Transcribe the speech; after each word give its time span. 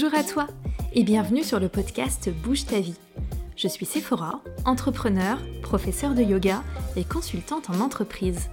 Bonjour 0.00 0.16
à 0.16 0.22
toi 0.22 0.46
et 0.92 1.02
bienvenue 1.02 1.42
sur 1.42 1.58
le 1.58 1.68
podcast 1.68 2.30
Bouge 2.30 2.66
ta 2.66 2.78
vie. 2.78 2.94
Je 3.56 3.66
suis 3.66 3.84
Sephora, 3.84 4.42
entrepreneur, 4.64 5.40
professeur 5.60 6.14
de 6.14 6.22
yoga 6.22 6.62
et 6.94 7.02
consultante 7.02 7.68
en 7.68 7.80
entreprise. 7.80 8.48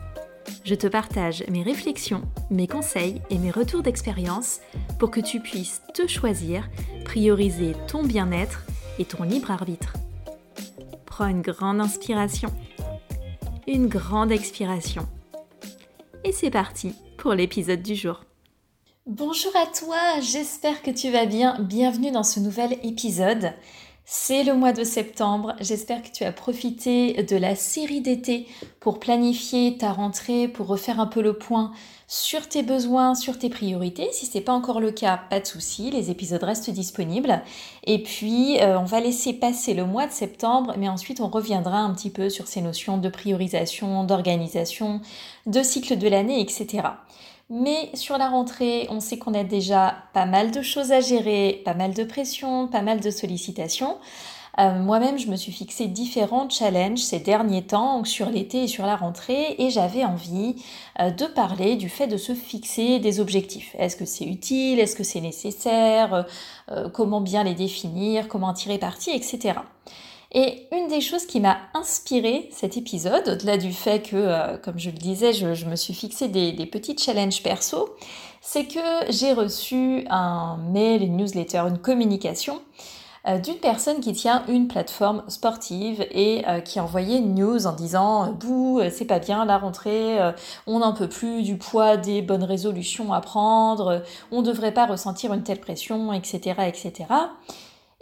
Je 0.63 0.73
te 0.73 0.87
partage 0.87 1.43
mes 1.47 1.61
réflexions, 1.61 2.23
mes 2.49 2.65
conseils 2.65 3.21
et 3.29 3.37
mes 3.37 3.51
retours 3.51 3.83
d'expérience 3.83 4.59
pour 4.97 5.11
que 5.11 5.19
tu 5.19 5.39
puisses 5.39 5.83
te 5.93 6.07
choisir, 6.07 6.67
prioriser 7.03 7.73
ton 7.87 8.01
bien-être 8.01 8.65
et 8.97 9.05
ton 9.05 9.21
libre 9.21 9.51
arbitre. 9.51 9.93
Prends 11.05 11.27
une 11.27 11.43
grande 11.43 11.79
inspiration, 11.79 12.51
une 13.67 13.85
grande 13.85 14.31
expiration. 14.31 15.07
Et 16.23 16.31
c'est 16.31 16.49
parti 16.49 16.95
pour 17.19 17.35
l'épisode 17.35 17.83
du 17.83 17.93
jour. 17.93 18.25
Bonjour 19.07 19.51
à 19.55 19.67
toi, 19.67 20.19
j'espère 20.19 20.81
que 20.81 20.89
tu 20.89 21.11
vas 21.11 21.27
bien. 21.27 21.59
Bienvenue 21.59 22.09
dans 22.09 22.23
ce 22.23 22.39
nouvel 22.39 22.79
épisode. 22.81 23.53
C'est 24.03 24.43
le 24.43 24.55
mois 24.55 24.73
de 24.73 24.83
septembre, 24.83 25.53
j'espère 25.59 26.01
que 26.01 26.09
tu 26.09 26.23
as 26.23 26.31
profité 26.31 27.21
de 27.21 27.35
la 27.35 27.55
série 27.55 28.01
d'été 28.01 28.47
pour 28.79 28.99
planifier 28.99 29.77
ta 29.77 29.91
rentrée, 29.93 30.47
pour 30.47 30.65
refaire 30.65 30.99
un 30.99 31.05
peu 31.05 31.21
le 31.21 31.37
point 31.37 31.71
sur 32.07 32.49
tes 32.49 32.63
besoins, 32.63 33.13
sur 33.13 33.37
tes 33.37 33.49
priorités. 33.49 34.09
Si 34.11 34.25
ce 34.25 34.35
n'est 34.35 34.43
pas 34.43 34.53
encore 34.53 34.79
le 34.79 34.89
cas, 34.89 35.21
pas 35.29 35.39
de 35.39 35.45
souci, 35.45 35.91
les 35.91 36.09
épisodes 36.09 36.43
restent 36.43 36.71
disponibles. 36.71 37.43
Et 37.83 38.01
puis, 38.01 38.59
euh, 38.59 38.79
on 38.79 38.85
va 38.85 39.01
laisser 39.01 39.33
passer 39.33 39.75
le 39.75 39.85
mois 39.85 40.07
de 40.07 40.13
septembre, 40.13 40.73
mais 40.79 40.89
ensuite 40.89 41.21
on 41.21 41.27
reviendra 41.27 41.77
un 41.77 41.93
petit 41.93 42.09
peu 42.09 42.31
sur 42.31 42.47
ces 42.47 42.61
notions 42.61 42.97
de 42.97 43.09
priorisation, 43.09 44.03
d'organisation, 44.03 45.01
de 45.45 45.61
cycle 45.61 45.95
de 45.95 46.07
l'année, 46.07 46.41
etc. 46.41 46.87
Mais 47.49 47.91
sur 47.93 48.17
la 48.17 48.29
rentrée, 48.29 48.87
on 48.89 48.99
sait 48.99 49.19
qu'on 49.19 49.35
a 49.35 49.43
déjà 49.43 49.95
pas 50.13 50.25
mal 50.25 50.49
de 50.51 50.61
choses 50.63 50.91
à 50.91 50.99
gérer, 50.99 51.61
pas 51.63 51.75
mal 51.75 51.93
de 51.93 52.03
pression, 52.03 52.67
pas 52.67 52.81
mal 52.81 52.99
de 53.01 53.11
sollicitations. 53.11 53.97
Euh, 54.57 54.79
moi-même, 54.79 55.19
je 55.19 55.27
me 55.27 55.35
suis 55.35 55.51
fixé 55.51 55.87
différents 55.87 56.49
challenges 56.49 56.99
ces 56.99 57.19
derniers 57.19 57.61
temps, 57.63 58.03
sur 58.03 58.29
l'été 58.29 58.63
et 58.63 58.67
sur 58.67 58.85
la 58.85 58.95
rentrée, 58.95 59.55
et 59.59 59.69
j'avais 59.69 60.05
envie 60.05 60.55
euh, 60.99 61.11
de 61.11 61.25
parler 61.25 61.75
du 61.75 61.89
fait 61.89 62.07
de 62.07 62.17
se 62.17 62.33
fixer 62.33 62.99
des 62.99 63.19
objectifs. 63.19 63.75
Est-ce 63.77 63.97
que 63.97 64.05
c'est 64.05 64.25
utile? 64.25 64.79
Est-ce 64.79 64.95
que 64.95 65.03
c'est 65.03 65.21
nécessaire? 65.21 66.25
Euh, 66.71 66.89
Comment 66.89 67.21
bien 67.21 67.43
les 67.43 67.53
définir? 67.53 68.27
Comment 68.27 68.47
en 68.47 68.53
tirer 68.53 68.79
parti? 68.79 69.11
Etc. 69.11 69.53
Et 70.37 70.67
une 70.73 70.89
des 70.89 70.99
choses 70.99 71.25
qui 71.25 71.39
m'a 71.39 71.55
inspiré 71.73 72.49
cet 72.51 72.75
épisode, 72.75 73.29
au-delà 73.29 73.55
du 73.55 73.71
fait 73.71 74.01
que, 74.01 74.17
euh, 74.17 74.57
comme 74.57 74.77
je 74.77 74.89
le 74.89 74.97
disais, 74.97 75.31
je, 75.31 75.65
me 75.65 75.77
suis 75.77 75.93
fixé 75.93 76.27
des, 76.27 76.65
petits 76.65 76.97
challenges 76.97 77.41
perso, 77.41 77.95
c'est 78.41 78.65
que 78.65 78.79
j'ai 79.07 79.31
reçu 79.31 80.05
un 80.09 80.57
mail, 80.73 81.03
une 81.03 81.15
newsletter, 81.15 81.59
une 81.59 81.77
communication 81.77 82.61
euh, 83.29 83.37
d'une 83.39 83.55
personne 83.55 84.01
qui 84.01 84.11
tient 84.11 84.43
une 84.49 84.67
plateforme 84.67 85.23
sportive 85.29 86.05
et 86.11 86.43
euh, 86.49 86.59
qui 86.59 86.79
a 86.79 86.83
envoyé 86.83 87.19
une 87.19 87.33
news 87.33 87.65
en 87.65 87.71
disant 87.71 88.33
Bouh, 88.33 88.81
c'est 88.91 89.05
pas 89.05 89.19
bien 89.19 89.45
la 89.45 89.57
rentrée, 89.57 90.19
on 90.67 90.79
n'en 90.79 90.93
peut 90.93 91.07
plus 91.07 91.43
du 91.43 91.57
poids 91.57 91.95
des 91.95 92.21
bonnes 92.21 92.43
résolutions 92.43 93.13
à 93.13 93.21
prendre, 93.21 94.03
on 94.33 94.41
ne 94.41 94.47
devrait 94.47 94.73
pas 94.73 94.85
ressentir 94.85 95.33
une 95.33 95.43
telle 95.43 95.61
pression, 95.61 96.11
etc. 96.11 96.55
etc 96.67 97.05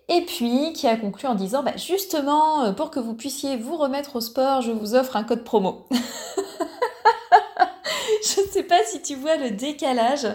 et 0.09 0.21
puis 0.21 0.73
qui 0.73 0.87
a 0.87 0.97
conclu 0.97 1.27
en 1.27 1.35
disant 1.35 1.63
bah, 1.63 1.77
justement, 1.77 2.63
euh, 2.63 2.73
pour 2.73 2.91
que 2.91 2.99
vous 2.99 3.13
puissiez 3.13 3.57
vous 3.57 3.77
remettre 3.77 4.17
au 4.17 4.21
sport, 4.21 4.61
je 4.61 4.71
vous 4.71 4.95
offre 4.95 5.15
un 5.15 5.23
code 5.23 5.43
promo. 5.43 5.87
je 5.91 5.97
ne 8.41 8.47
sais 8.47 8.63
pas 8.63 8.83
si 8.85 9.01
tu 9.01 9.15
vois 9.15 9.37
le 9.37 9.51
décalage. 9.51 10.27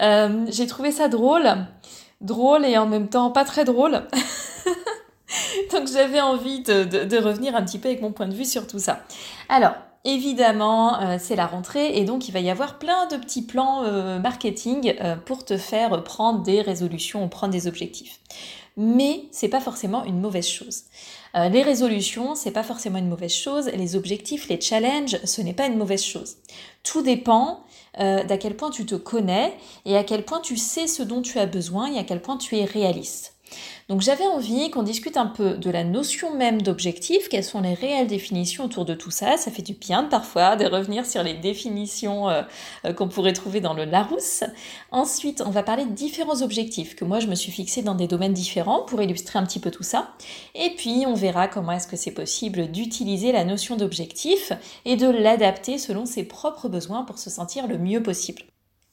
Euh, 0.00 0.46
j'ai 0.48 0.66
trouvé 0.66 0.92
ça 0.92 1.08
drôle, 1.08 1.48
drôle 2.20 2.64
et 2.64 2.78
en 2.78 2.86
même 2.86 3.08
temps 3.08 3.30
pas 3.30 3.44
très 3.44 3.64
drôle. 3.64 4.02
Donc 5.72 5.88
j'avais 5.88 6.20
envie 6.20 6.62
de, 6.62 7.18
revenir 7.18 7.56
un 7.56 7.64
petit 7.64 7.78
peu 7.78 7.88
avec 7.88 8.00
mon 8.00 8.12
point 8.12 8.28
de 8.28 8.34
vue 8.34 8.44
sur 8.44 8.66
tout 8.66 8.78
ça. 8.78 9.00
Alors, 9.48 9.74
évidemment, 10.04 11.00
euh, 11.00 11.16
c'est 11.18 11.36
la 11.36 11.46
rentrée 11.46 11.98
et 11.98 12.04
donc 12.04 12.28
il 12.28 12.32
va 12.32 12.40
y 12.40 12.50
avoir 12.50 12.78
plein 12.78 13.06
de 13.08 13.16
petits 13.16 13.44
plans 13.44 13.82
marketing 14.20 14.94
pour 15.26 15.44
te 15.44 15.58
faire 15.58 16.02
prendre 16.04 16.42
des 16.42 16.62
résolutions 16.62 17.24
ou 17.24 17.28
prendre 17.28 17.52
des 17.52 17.66
objectifs 17.66 18.20
mais 18.78 19.24
c'est 19.32 19.48
pas 19.48 19.60
forcément 19.60 20.04
une 20.04 20.20
mauvaise 20.20 20.46
chose. 20.46 20.84
Euh, 21.34 21.48
les 21.48 21.62
résolutions, 21.62 22.36
c'est 22.36 22.52
pas 22.52 22.62
forcément 22.62 22.98
une 22.98 23.08
mauvaise 23.08 23.34
chose. 23.34 23.66
Les 23.74 23.96
objectifs, 23.96 24.48
les 24.48 24.60
challenges, 24.60 25.18
ce 25.24 25.42
n'est 25.42 25.52
pas 25.52 25.66
une 25.66 25.76
mauvaise 25.76 26.04
chose. 26.04 26.36
Tout 26.84 27.02
dépend 27.02 27.64
euh, 27.98 28.22
d'à 28.22 28.38
quel 28.38 28.56
point 28.56 28.70
tu 28.70 28.86
te 28.86 28.94
connais 28.94 29.52
et 29.84 29.96
à 29.96 30.04
quel 30.04 30.24
point 30.24 30.40
tu 30.40 30.56
sais 30.56 30.86
ce 30.86 31.02
dont 31.02 31.22
tu 31.22 31.40
as 31.40 31.46
besoin 31.46 31.92
et 31.92 31.98
à 31.98 32.04
quel 32.04 32.22
point 32.22 32.36
tu 32.36 32.56
es 32.56 32.64
réaliste. 32.64 33.34
Donc 33.88 34.02
j'avais 34.02 34.26
envie 34.26 34.70
qu'on 34.70 34.82
discute 34.82 35.16
un 35.16 35.26
peu 35.26 35.54
de 35.54 35.70
la 35.70 35.82
notion 35.82 36.34
même 36.34 36.60
d'objectif, 36.60 37.30
quelles 37.30 37.44
sont 37.44 37.62
les 37.62 37.72
réelles 37.72 38.06
définitions 38.06 38.64
autour 38.64 38.84
de 38.84 38.94
tout 38.94 39.10
ça? 39.10 39.38
Ça 39.38 39.50
fait 39.50 39.62
du 39.62 39.72
bien 39.72 40.04
parfois 40.04 40.56
de 40.56 40.66
revenir 40.66 41.06
sur 41.06 41.22
les 41.22 41.32
définitions 41.32 42.28
euh, 42.28 42.42
euh, 42.84 42.92
qu'on 42.92 43.08
pourrait 43.08 43.32
trouver 43.32 43.60
dans 43.60 43.72
le 43.72 43.86
Larousse. 43.86 44.44
Ensuite, 44.90 45.42
on 45.44 45.50
va 45.50 45.62
parler 45.62 45.86
de 45.86 45.92
différents 45.92 46.42
objectifs 46.42 46.96
que 46.96 47.06
moi 47.06 47.18
je 47.18 47.28
me 47.28 47.34
suis 47.34 47.50
fixé 47.50 47.80
dans 47.80 47.94
des 47.94 48.06
domaines 48.06 48.34
différents 48.34 48.82
pour 48.82 49.00
illustrer 49.00 49.38
un 49.38 49.46
petit 49.46 49.60
peu 49.60 49.70
tout 49.70 49.82
ça. 49.82 50.12
Et 50.54 50.74
puis 50.76 51.04
on 51.06 51.14
verra 51.14 51.48
comment 51.48 51.72
est-ce 51.72 51.86
que 51.86 51.96
c'est 51.96 52.10
possible 52.10 52.70
d'utiliser 52.70 53.32
la 53.32 53.44
notion 53.44 53.76
d'objectif 53.76 54.52
et 54.84 54.96
de 54.96 55.08
l'adapter 55.08 55.78
selon 55.78 56.04
ses 56.04 56.24
propres 56.24 56.68
besoins 56.68 57.04
pour 57.04 57.18
se 57.18 57.30
sentir 57.30 57.66
le 57.66 57.78
mieux 57.78 58.02
possible. 58.02 58.42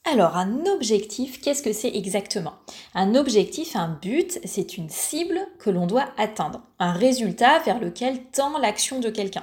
Alors, 0.08 0.36
un 0.36 0.66
objectif, 0.66 1.40
qu'est-ce 1.40 1.64
que 1.64 1.72
c'est 1.72 1.96
exactement? 1.96 2.52
Un 2.94 3.16
objectif, 3.16 3.74
un 3.74 3.88
but, 3.88 4.38
c'est 4.44 4.76
une 4.76 4.88
cible 4.88 5.40
que 5.58 5.68
l'on 5.68 5.88
doit 5.88 6.06
atteindre, 6.16 6.62
un 6.78 6.92
résultat 6.92 7.58
vers 7.64 7.80
lequel 7.80 8.22
tend 8.30 8.56
l'action 8.58 9.00
de 9.00 9.10
quelqu'un. 9.10 9.42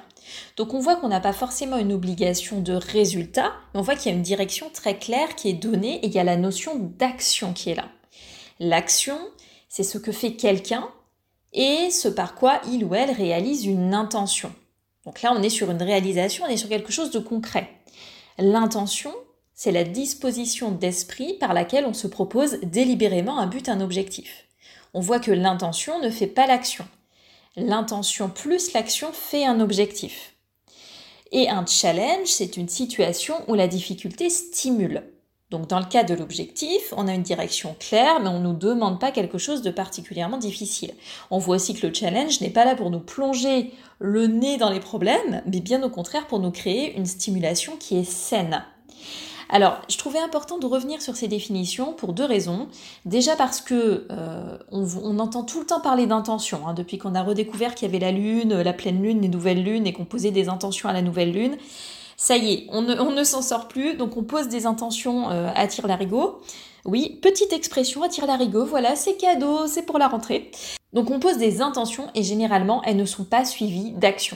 Donc 0.55 0.73
on 0.73 0.79
voit 0.79 0.95
qu'on 0.95 1.09
n'a 1.09 1.19
pas 1.19 1.33
forcément 1.33 1.75
une 1.75 1.91
obligation 1.91 2.61
de 2.61 2.71
résultat, 2.71 3.51
mais 3.73 3.81
on 3.81 3.83
voit 3.83 3.97
qu'il 3.97 4.09
y 4.09 4.15
a 4.15 4.17
une 4.17 4.23
direction 4.23 4.69
très 4.73 4.97
claire 4.97 5.35
qui 5.35 5.49
est 5.49 5.53
donnée 5.53 5.97
et 5.97 6.07
il 6.07 6.13
y 6.13 6.19
a 6.19 6.23
la 6.23 6.37
notion 6.37 6.75
d'action 6.97 7.51
qui 7.51 7.71
est 7.71 7.75
là. 7.75 7.89
L'action, 8.61 9.17
c'est 9.67 9.83
ce 9.83 9.97
que 9.97 10.13
fait 10.13 10.35
quelqu'un 10.37 10.87
et 11.51 11.91
ce 11.91 12.07
par 12.07 12.35
quoi 12.35 12.61
il 12.71 12.85
ou 12.85 12.95
elle 12.95 13.11
réalise 13.11 13.65
une 13.65 13.93
intention. 13.93 14.53
Donc 15.05 15.21
là, 15.23 15.33
on 15.35 15.43
est 15.43 15.49
sur 15.49 15.69
une 15.71 15.83
réalisation, 15.83 16.45
on 16.47 16.49
est 16.49 16.55
sur 16.55 16.69
quelque 16.69 16.93
chose 16.93 17.11
de 17.11 17.19
concret. 17.19 17.69
L'intention, 18.37 19.13
c'est 19.55 19.71
la 19.71 19.83
disposition 19.83 20.71
d'esprit 20.71 21.33
par 21.33 21.53
laquelle 21.53 21.85
on 21.85 21.93
se 21.93 22.07
propose 22.07 22.59
délibérément 22.63 23.39
un 23.39 23.47
but, 23.47 23.69
un 23.69 23.81
objectif. 23.81 24.45
On 24.93 24.99
voit 24.99 25.19
que 25.19 25.31
l'intention 25.31 25.99
ne 26.01 26.09
fait 26.09 26.27
pas 26.27 26.47
l'action. 26.47 26.85
L'intention 27.55 28.29
plus 28.29 28.73
l'action 28.73 29.11
fait 29.11 29.45
un 29.45 29.59
objectif. 29.59 30.33
Et 31.31 31.49
un 31.49 31.65
challenge, 31.65 32.27
c'est 32.27 32.57
une 32.57 32.69
situation 32.69 33.35
où 33.47 33.55
la 33.55 33.67
difficulté 33.67 34.29
stimule. 34.29 35.03
Donc 35.53 35.67
dans 35.67 35.79
le 35.79 35.85
cas 35.85 36.03
de 36.03 36.15
l'objectif, 36.15 36.93
on 36.97 37.07
a 37.07 37.13
une 37.13 37.21
direction 37.21 37.75
claire, 37.79 38.19
mais 38.19 38.29
on 38.29 38.39
ne 38.39 38.47
nous 38.47 38.53
demande 38.53 38.99
pas 38.99 39.11
quelque 39.11 39.37
chose 39.37 39.61
de 39.61 39.69
particulièrement 39.69 40.39
difficile. 40.39 40.95
On 41.29 41.37
voit 41.37 41.57
aussi 41.57 41.75
que 41.75 41.85
le 41.85 41.93
challenge 41.93 42.41
n'est 42.41 42.49
pas 42.49 42.65
là 42.65 42.75
pour 42.75 42.89
nous 42.89 42.99
plonger 42.99 43.71
le 43.99 44.25
nez 44.25 44.57
dans 44.57 44.71
les 44.71 44.79
problèmes, 44.79 45.43
mais 45.45 45.59
bien 45.59 45.83
au 45.83 45.91
contraire 45.91 46.25
pour 46.25 46.39
nous 46.39 46.49
créer 46.49 46.97
une 46.97 47.05
stimulation 47.05 47.77
qui 47.77 47.97
est 47.97 48.03
saine. 48.03 48.63
Alors, 49.53 49.77
je 49.87 49.99
trouvais 49.99 50.17
important 50.17 50.57
de 50.57 50.65
revenir 50.65 50.99
sur 50.99 51.15
ces 51.15 51.27
définitions 51.27 51.93
pour 51.93 52.13
deux 52.13 52.25
raisons. 52.25 52.69
Déjà 53.05 53.35
parce 53.35 53.61
que 53.61 54.07
euh, 54.11 54.57
on, 54.71 55.19
entend 55.19 55.43
tout 55.43 55.59
le 55.59 55.65
temps 55.67 55.79
parler 55.79 56.07
d'intention, 56.07 56.67
hein, 56.67 56.73
depuis 56.73 56.97
qu'on 56.97 57.13
a 57.13 57.21
redécouvert 57.21 57.75
qu'il 57.75 57.87
y 57.87 57.91
avait 57.91 58.03
la 58.03 58.11
lune, 58.11 58.59
la 58.59 58.73
pleine 58.73 59.03
lune, 59.03 59.21
les 59.21 59.27
nouvelles 59.27 59.63
lunes 59.63 59.85
et 59.85 59.93
qu'on 59.93 60.05
posait 60.05 60.31
des 60.31 60.49
intentions 60.49 60.89
à 60.89 60.93
la 60.93 61.03
nouvelle 61.03 61.31
lune. 61.31 61.55
Ça 62.17 62.35
y 62.35 62.51
est, 62.51 62.67
on 62.71 62.81
ne, 62.81 63.23
s'en 63.23 63.43
sort 63.43 63.67
plus, 63.67 63.93
donc 63.93 64.17
on 64.17 64.23
pose 64.23 64.47
des 64.47 64.65
intentions 64.65 65.29
euh, 65.29 65.51
à 65.53 65.67
tire 65.67 65.85
larigot. 65.85 66.41
Oui, 66.85 67.19
petite 67.21 67.53
expression 67.53 68.01
à 68.01 68.09
tire 68.09 68.25
larigot, 68.25 68.65
voilà, 68.65 68.95
c'est 68.95 69.17
cadeau, 69.17 69.67
c'est 69.67 69.83
pour 69.83 69.99
la 69.99 70.07
rentrée. 70.07 70.49
Donc 70.93 71.11
on 71.11 71.19
pose 71.19 71.37
des 71.37 71.61
intentions 71.61 72.07
et 72.15 72.23
généralement 72.23 72.81
elles 72.85 72.97
ne 72.97 73.05
sont 73.05 73.23
pas 73.23 73.45
suivies 73.45 73.91
d'action. 73.91 74.35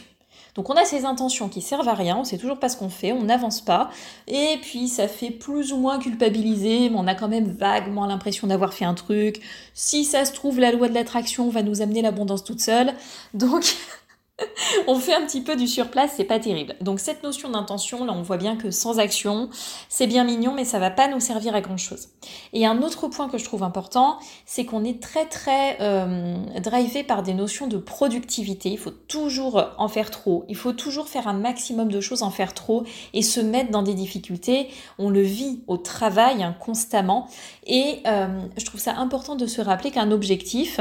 Donc 0.58 0.72
on 0.72 0.74
a 0.74 0.84
ces 0.84 1.06
intentions 1.06 1.48
qui 1.50 1.62
servent 1.62 1.88
à 1.88 1.94
rien, 1.94 2.18
on 2.18 2.24
sait 2.24 2.40
toujours 2.40 2.58
pas 2.58 2.68
ce 2.68 2.76
qu'on 2.76 2.90
fait, 2.90 3.12
on 3.12 3.24
n'avance 3.24 3.62
pas, 3.62 3.92
et 4.28 4.58
puis 4.64 4.88
ça 4.88 5.08
fait 5.08 5.30
plus 5.30 5.72
ou 5.72 5.78
moins 5.78 6.00
culpabiliser, 6.00 6.90
mais 6.90 6.98
on 6.98 7.06
a 7.06 7.14
quand 7.14 7.28
même 7.28 7.52
vaguement 7.52 8.08
l'impression 8.08 8.48
d'avoir 8.48 8.74
fait 8.74 8.86
un 8.86 8.96
truc. 8.96 9.40
Si 9.76 10.04
ça 10.04 10.26
se 10.26 10.34
trouve, 10.34 10.60
la 10.60 10.72
loi 10.72 10.90
de 10.90 10.96
l'attraction 10.96 11.50
va 11.50 11.62
nous 11.62 11.84
amener 11.84 12.02
l'abondance 12.02 12.44
toute 12.44 12.60
seule. 12.60 12.94
Donc 13.36 13.64
on 14.88 14.96
fait 15.00 15.14
un 15.14 15.26
petit 15.26 15.42
peu 15.42 15.56
du 15.56 15.68
surplace, 15.68 16.12
c'est 16.16 16.24
pas 16.24 16.40
terrible. 16.40 16.76
Donc 16.82 17.00
cette 17.00 17.24
notion 17.24 17.50
d'intention, 17.50 18.06
là 18.06 18.14
on 18.14 18.22
voit 18.22 18.38
bien 18.38 18.56
que 18.56 18.72
sans 18.72 19.00
action, 19.00 19.50
c'est 19.90 20.08
bien 20.08 20.24
mignon, 20.24 20.54
mais 20.54 20.66
ça 20.66 20.80
va 20.80 20.92
pas 20.92 21.08
nous 21.08 21.20
servir 21.20 21.56
à 21.56 21.62
grand 21.62 21.78
chose. 21.78 22.10
Et 22.54 22.66
un 22.66 22.82
autre 22.82 23.08
point 23.08 23.30
que 23.30 23.38
je 23.38 23.46
trouve 23.46 23.64
important, 23.64 24.20
c'est 24.46 24.66
qu'on 24.66 24.84
est 24.84 25.02
très 25.02 25.26
très 25.26 25.78
euh, 25.82 26.36
drivé 26.60 27.04
par 27.04 27.24
des 27.24 27.34
notions 27.34 27.68
de 27.68 27.78
productivité. 27.78 28.70
Il 28.70 28.78
faut 28.78 28.92
toujours 28.92 29.64
en 29.78 29.88
faire 29.88 30.12
trop, 30.12 30.46
il 30.48 30.56
faut 30.56 30.74
toujours 30.74 31.08
faire 31.08 31.28
un 31.28 31.34
maximum 31.34 31.90
de 31.90 32.00
choses, 32.00 32.22
en 32.22 32.32
faire 32.32 32.54
trop 32.54 32.84
et 33.14 33.22
se 33.22 33.40
mettre 33.40 33.72
dans 33.72 33.84
des 33.84 33.94
difficultés. 33.94 34.70
On 35.00 35.10
le 35.10 35.22
vit 35.22 35.64
au 35.68 35.78
travail 35.78 36.44
hein, 36.44 36.56
constamment 36.60 37.28
et 37.66 38.02
euh, 38.06 38.28
je 38.56 38.66
trouve 38.66 38.80
ça 38.80 38.96
important 38.98 39.36
de 39.36 39.48
se 39.48 39.62
rappeler 39.62 39.92
qu'un 39.92 40.12
objectif, 40.12 40.80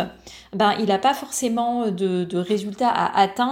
ben 0.53 0.75
il 0.79 0.87
n'a 0.87 0.99
pas 0.99 1.15
forcément 1.15 1.91
de, 1.91 2.37
résultats 2.37 2.89
à 2.89 3.19
atteindre 3.19 3.46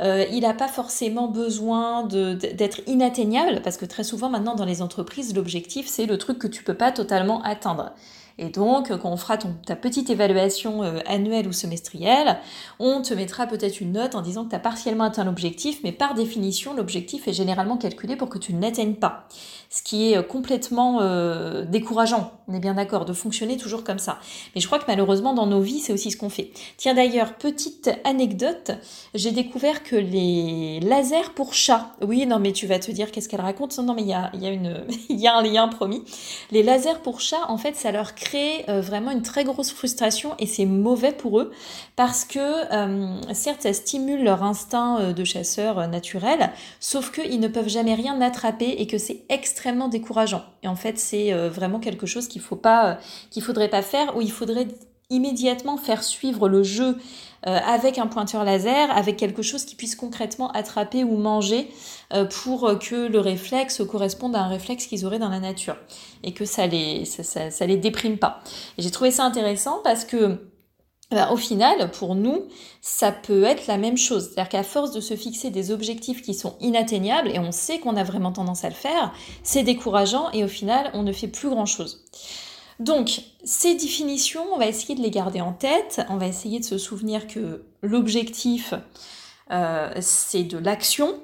euh, 0.00 0.24
il 0.30 0.40
n'a 0.40 0.54
pas 0.54 0.68
forcément 0.68 1.28
besoin 1.28 2.04
d'être 2.04 2.80
inatteignable, 2.86 3.60
parce 3.62 3.76
que 3.76 3.84
très 3.84 4.04
souvent 4.04 4.28
maintenant 4.28 4.54
dans 4.54 4.64
les 4.64 4.82
entreprises, 4.82 5.34
l'objectif 5.34 5.86
c'est 5.86 6.06
le 6.06 6.18
truc 6.18 6.38
que 6.38 6.46
tu 6.46 6.62
peux 6.62 6.74
pas 6.74 6.92
totalement 6.92 7.42
atteindre. 7.42 7.92
Et 8.36 8.48
donc, 8.48 8.88
quand 8.98 9.10
on 9.10 9.16
fera 9.16 9.36
ta 9.36 9.76
petite 9.76 10.10
évaluation 10.10 10.82
euh, 10.82 10.98
annuelle 11.06 11.46
ou 11.46 11.52
semestrielle, 11.52 12.38
on 12.80 13.00
te 13.00 13.14
mettra 13.14 13.46
peut-être 13.46 13.80
une 13.80 13.92
note 13.92 14.16
en 14.16 14.22
disant 14.22 14.44
que 14.44 14.50
tu 14.50 14.56
as 14.56 14.60
partiellement 14.60 15.04
atteint 15.04 15.24
l'objectif, 15.24 15.78
mais 15.84 15.92
par 15.92 16.14
définition, 16.14 16.74
l'objectif 16.74 17.28
est 17.28 17.32
généralement 17.32 17.76
calculé 17.76 18.16
pour 18.16 18.28
que 18.28 18.38
tu 18.38 18.52
ne 18.52 18.60
l'atteignes 18.60 18.96
pas. 18.96 19.28
Ce 19.70 19.82
qui 19.82 20.10
est 20.10 20.18
euh, 20.18 20.22
complètement 20.22 21.00
euh, 21.00 21.64
décourageant, 21.64 22.32
on 22.48 22.54
est 22.54 22.60
bien 22.60 22.74
d'accord, 22.74 23.04
de 23.04 23.12
fonctionner 23.12 23.56
toujours 23.56 23.84
comme 23.84 24.00
ça. 24.00 24.18
Mais 24.54 24.60
je 24.60 24.66
crois 24.66 24.80
que 24.80 24.86
malheureusement, 24.88 25.32
dans 25.32 25.46
nos 25.46 25.60
vies, 25.60 25.78
c'est 25.78 25.92
aussi 25.92 26.10
ce 26.10 26.16
qu'on 26.16 26.28
fait. 26.28 26.50
Tiens 26.76 26.94
d'ailleurs, 26.94 27.34
petite 27.34 27.90
anecdote, 28.02 28.72
j'ai 29.14 29.30
découvert 29.30 29.84
que 29.84 29.94
les 29.94 30.80
lasers 30.80 31.30
pour 31.36 31.54
chats, 31.54 31.92
oui, 32.02 32.26
non 32.26 32.40
mais 32.40 32.52
tu 32.52 32.66
vas 32.66 32.80
te 32.80 32.90
dire 32.90 33.12
qu'est-ce 33.12 33.28
qu'elle 33.28 33.40
raconte, 33.40 33.78
non 33.78 33.94
mais 33.94 34.02
il 34.02 34.08
y 34.08 34.12
a, 34.12 34.32
y, 34.34 34.48
a 34.48 34.52
y 35.08 35.26
a 35.28 35.36
un 35.36 35.42
lien 35.42 35.68
promis. 35.68 36.02
Les 36.50 36.64
lasers 36.64 37.00
pour 37.02 37.20
chats, 37.20 37.48
en 37.48 37.58
fait, 37.58 37.76
ça 37.76 37.92
leur 37.92 38.14
crée 38.14 38.23
euh, 38.68 38.80
vraiment 38.80 39.10
une 39.10 39.22
très 39.22 39.44
grosse 39.44 39.72
frustration 39.72 40.34
et 40.38 40.46
c'est 40.46 40.66
mauvais 40.66 41.12
pour 41.12 41.40
eux 41.40 41.52
parce 41.96 42.24
que 42.24 42.38
euh, 42.38 43.20
certes 43.32 43.62
ça 43.62 43.72
stimule 43.72 44.24
leur 44.24 44.42
instinct 44.42 45.00
euh, 45.00 45.12
de 45.12 45.24
chasseur 45.24 45.86
naturel, 45.88 46.50
sauf 46.80 47.12
qu'ils 47.12 47.40
ne 47.40 47.48
peuvent 47.48 47.68
jamais 47.68 47.94
rien 47.94 48.20
attraper 48.20 48.76
et 48.78 48.86
que 48.86 48.98
c'est 48.98 49.22
extrêmement 49.28 49.88
décourageant. 49.88 50.42
Et 50.62 50.68
en 50.68 50.76
fait 50.76 50.98
c'est 50.98 51.32
vraiment 51.48 51.80
quelque 51.80 52.06
chose 52.06 52.28
qu'il 52.28 52.42
faut 52.42 52.56
pas, 52.56 52.98
qu'il 53.30 53.42
faudrait 53.42 53.70
pas 53.70 53.82
faire 53.82 54.16
ou 54.16 54.20
il 54.20 54.32
faudrait 54.32 54.68
immédiatement 55.10 55.76
faire 55.76 56.02
suivre 56.02 56.48
le 56.48 56.62
jeu 56.62 56.96
euh, 57.46 57.58
avec 57.66 57.98
un 57.98 58.06
pointeur 58.06 58.44
laser, 58.44 58.90
avec 58.90 59.16
quelque 59.16 59.42
chose 59.42 59.64
qui 59.64 59.74
puisse 59.74 59.96
concrètement 59.96 60.50
attraper 60.52 61.04
ou 61.04 61.16
manger 61.16 61.70
euh, 62.12 62.24
pour 62.24 62.78
que 62.78 63.06
le 63.06 63.20
réflexe 63.20 63.82
corresponde 63.88 64.34
à 64.34 64.40
un 64.40 64.48
réflexe 64.48 64.86
qu'ils 64.86 65.04
auraient 65.04 65.18
dans 65.18 65.28
la 65.28 65.40
nature 65.40 65.76
et 66.22 66.32
que 66.32 66.44
ça 66.44 66.66
les, 66.66 67.04
ça, 67.04 67.66
les 67.66 67.76
déprime 67.76 68.18
pas. 68.18 68.40
Et 68.78 68.82
j'ai 68.82 68.90
trouvé 68.90 69.10
ça 69.10 69.24
intéressant 69.24 69.80
parce 69.84 70.04
que 70.04 70.38
bah, 71.10 71.30
au 71.30 71.36
final, 71.36 71.90
pour 71.92 72.14
nous, 72.14 72.44
ça 72.80 73.12
peut 73.12 73.44
être 73.44 73.66
la 73.66 73.76
même 73.76 73.96
chose. 73.96 74.30
C'est-à-dire 74.30 74.48
qu'à 74.48 74.62
force 74.62 74.90
de 74.92 75.00
se 75.00 75.14
fixer 75.14 75.50
des 75.50 75.70
objectifs 75.70 76.22
qui 76.22 76.34
sont 76.34 76.56
inatteignables, 76.60 77.28
et 77.28 77.38
on 77.38 77.52
sait 77.52 77.78
qu'on 77.78 77.96
a 77.96 78.04
vraiment 78.04 78.32
tendance 78.32 78.64
à 78.64 78.68
le 78.68 78.74
faire, 78.74 79.12
c'est 79.42 79.62
décourageant 79.62 80.30
et 80.32 80.42
au 80.44 80.48
final, 80.48 80.90
on 80.94 81.02
ne 81.02 81.12
fait 81.12 81.28
plus 81.28 81.50
grand-chose. 81.50 82.04
Donc, 82.80 83.22
ces 83.44 83.74
définitions, 83.74 84.44
on 84.52 84.58
va 84.58 84.66
essayer 84.66 84.94
de 84.94 85.02
les 85.02 85.10
garder 85.10 85.40
en 85.40 85.52
tête, 85.52 86.00
on 86.08 86.16
va 86.16 86.26
essayer 86.26 86.58
de 86.58 86.64
se 86.64 86.78
souvenir 86.78 87.26
que 87.26 87.64
l'objectif, 87.82 88.74
euh, 89.50 89.92
c'est 90.00 90.44
de 90.44 90.58
l'action. 90.58 91.20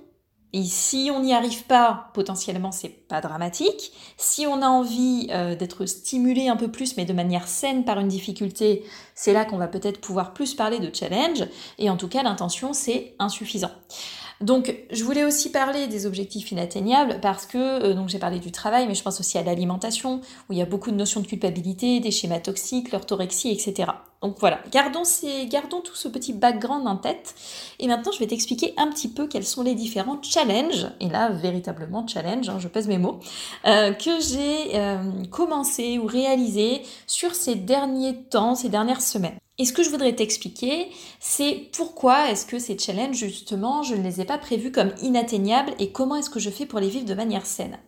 Et 0.53 0.65
si 0.65 1.11
on 1.15 1.23
n'y 1.23 1.33
arrive 1.33 1.65
pas, 1.65 2.11
potentiellement, 2.13 2.73
c'est 2.73 2.89
pas 2.89 3.21
dramatique. 3.21 3.93
Si 4.17 4.47
on 4.47 4.63
a 4.63 4.67
envie 4.67 5.29
euh, 5.31 5.55
d'être 5.55 5.87
stimulé 5.87 6.49
un 6.49 6.57
peu 6.57 6.69
plus, 6.69 6.97
mais 6.97 7.05
de 7.05 7.13
manière 7.13 7.47
saine 7.47 7.85
par 7.85 8.01
une 8.01 8.09
difficulté, 8.09 8.85
c'est 9.15 9.33
là 9.33 9.45
qu'on 9.45 9.59
va 9.59 9.69
peut-être 9.69 10.01
pouvoir 10.01 10.35
plus 10.35 10.55
parler 10.55 10.81
de 10.81 10.93
challenge. 10.93 11.45
Et 11.79 11.89
en 11.89 11.97
tout 11.97 12.09
cas, 12.09 12.25
l'intention, 12.25 12.73
c'est 12.73 13.15
insuffisant. 13.21 13.71
Donc, 14.41 14.75
je 14.91 15.05
voulais 15.05 15.25
aussi 15.25 15.53
parler 15.53 15.87
des 15.87 16.07
objectifs 16.07 16.51
inatteignables 16.51 17.21
parce 17.21 17.45
que, 17.45 17.59
euh, 17.59 17.95
donc 17.95 18.09
j'ai 18.09 18.19
parlé 18.19 18.39
du 18.39 18.51
travail, 18.51 18.87
mais 18.89 18.95
je 18.95 19.03
pense 19.03 19.21
aussi 19.21 19.37
à 19.37 19.43
l'alimentation, 19.43 20.21
où 20.49 20.53
il 20.53 20.59
y 20.59 20.63
a 20.63 20.67
beaucoup 20.67 20.91
de 20.91 20.97
notions 20.97 21.21
de 21.21 21.27
culpabilité, 21.27 22.01
des 22.01 22.11
schémas 22.11 22.41
toxiques, 22.41 22.91
l'orthorexie, 22.91 23.51
etc. 23.51 23.91
Donc 24.23 24.37
voilà, 24.39 24.61
gardons, 24.71 25.05
ces, 25.05 25.47
gardons 25.47 25.81
tout 25.81 25.95
ce 25.95 26.07
petit 26.07 26.35
background 26.35 26.87
en 26.87 26.97
tête. 26.97 27.35
Et 27.79 27.87
maintenant, 27.87 28.13
je 28.13 28.19
vais 28.19 28.27
t'expliquer 28.27 28.75
un 28.77 28.89
petit 28.89 29.09
peu 29.09 29.27
quels 29.27 29.47
sont 29.47 29.63
les 29.63 29.75
différents 29.75 30.21
challenges, 30.23 30.89
et 31.01 31.09
là, 31.09 31.31
véritablement 31.31 32.07
challenge, 32.07 32.49
hein, 32.51 32.59
je 32.59 32.69
pèse 32.69 32.87
mes 32.87 32.99
mots, 32.99 33.21
euh, 33.67 33.93
que 33.93 34.21
j'ai 34.21 34.79
euh, 34.79 35.25
commencé 35.31 35.99
ou 35.99 36.05
réalisé 36.05 36.83
sur 37.07 37.35
ces 37.35 37.55
derniers 37.55 38.25
temps, 38.25 38.55
ces 38.55 38.69
dernières 38.69 39.01
semaines. 39.01 39.39
Et 39.57 39.65
ce 39.65 39.73
que 39.73 39.83
je 39.83 39.91
voudrais 39.91 40.15
t'expliquer, 40.15 40.91
c'est 41.19 41.69
pourquoi 41.73 42.31
est-ce 42.31 42.45
que 42.45 42.59
ces 42.59 42.79
challenges, 42.79 43.17
justement, 43.17 43.83
je 43.83 43.95
ne 43.95 44.03
les 44.03 44.21
ai 44.21 44.25
pas 44.27 44.39
prévus 44.39 44.73
comme 44.73 44.93
inatteignables 45.03 45.73
et 45.79 45.93
comment 45.93 46.17
est-ce 46.17 46.31
que 46.31 46.41
je 46.41 46.51
fais 46.51 46.67
pour 46.67 46.79
les 46.79 46.89
vivre 46.89 47.07
de 47.07 47.15
manière 47.15 47.47
saine. 47.47 47.79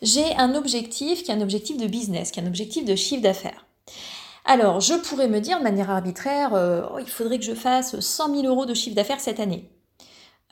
J'ai 0.00 0.34
un 0.36 0.54
objectif 0.54 1.22
qui 1.22 1.30
est 1.30 1.34
un 1.34 1.40
objectif 1.42 1.76
de 1.76 1.86
business, 1.86 2.30
qui 2.30 2.40
est 2.40 2.42
un 2.42 2.46
objectif 2.46 2.86
de 2.86 2.96
chiffre 2.96 3.22
d'affaires. 3.22 3.66
Alors, 4.44 4.80
je 4.80 4.94
pourrais 4.94 5.28
me 5.28 5.40
dire 5.40 5.58
de 5.58 5.62
manière 5.62 5.90
arbitraire, 5.90 6.54
euh, 6.54 6.82
oh, 6.92 6.98
il 6.98 7.08
faudrait 7.08 7.38
que 7.38 7.44
je 7.44 7.54
fasse 7.54 7.98
100 8.00 8.34
000 8.34 8.46
euros 8.46 8.66
de 8.66 8.74
chiffre 8.74 8.96
d'affaires 8.96 9.20
cette 9.20 9.40
année. 9.40 9.70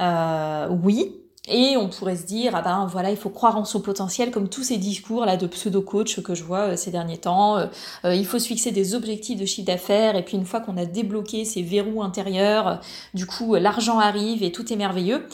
Euh, 0.01 0.69
oui, 0.85 1.17
et 1.49 1.77
on 1.77 1.89
pourrait 1.89 2.17
se 2.17 2.27
dire, 2.27 2.55
ah 2.55 2.63
ben 2.63 2.87
voilà, 2.87 3.11
il 3.11 3.17
faut 3.17 3.31
croire 3.31 3.57
en 3.57 3.65
son 3.65 3.81
potentiel, 3.81 4.31
comme 4.31 4.49
tous 4.49 4.63
ces 4.63 4.77
discours 4.77 5.25
là 5.25 5.37
de 5.37 5.47
pseudo-coach 5.47 6.23
que 6.23 6.35
je 6.35 6.45
vois 6.45 6.73
euh, 6.73 6.77
ces 6.77 6.91
derniers 6.91 7.19
temps. 7.19 7.69
Il 8.05 8.27
faut 8.27 8.39
se 8.39 8.47
fixer 8.47 8.71
des 8.71 8.95
objectifs 8.95 9.41
de 9.41 9.47
chiffre 9.47 9.67
d'affaires, 9.67 10.15
et 10.17 10.25
puis 10.25 10.37
une 10.37 10.45
fois 10.45 10.61
qu'on 10.61 10.77
a 10.77 10.85
débloqué 10.85 11.45
ces 11.45 11.63
verrous 11.63 12.03
intérieurs, 12.03 12.81
du 13.15 13.27
coup 13.27 13.55
l'argent 13.55 13.99
arrive 13.99 14.43
et 14.43 14.53
tout 14.53 14.73
est 14.73 14.77
merveilleux. 14.77 15.27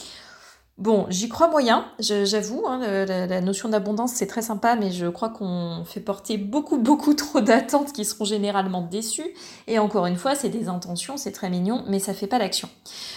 Bon, 0.77 1.05
j'y 1.07 1.29
crois 1.29 1.47
moyen, 1.47 1.85
j'avoue. 1.99 2.65
Hein, 2.67 3.05
la, 3.05 3.39
notion 3.39 3.69
d'abondance, 3.69 4.11
c'est 4.11 4.27
très 4.27 4.41
sympa, 4.41 4.75
mais 4.75 4.91
je 4.91 5.07
crois 5.07 5.29
qu'on 5.29 5.83
fait 5.85 6.01
porter 6.01 6.37
beaucoup, 6.37 6.77
beaucoup 6.77 7.13
trop 7.15 7.39
d'attentes 7.39 7.93
qui 7.93 8.03
seront 8.03 8.25
généralement 8.25 8.81
déçues. 8.81 9.33
Et 9.67 9.79
encore 9.79 10.05
une 10.05 10.17
fois, 10.17 10.35
c'est 10.35 10.49
des 10.49 10.67
intentions, 10.67 11.15
c'est 11.15 11.31
très 11.31 11.49
mignon, 11.49 11.85
mais 11.87 11.99
ça 11.99 12.13
fait 12.13 12.27
pas 12.27 12.39
l'action. 12.39 12.67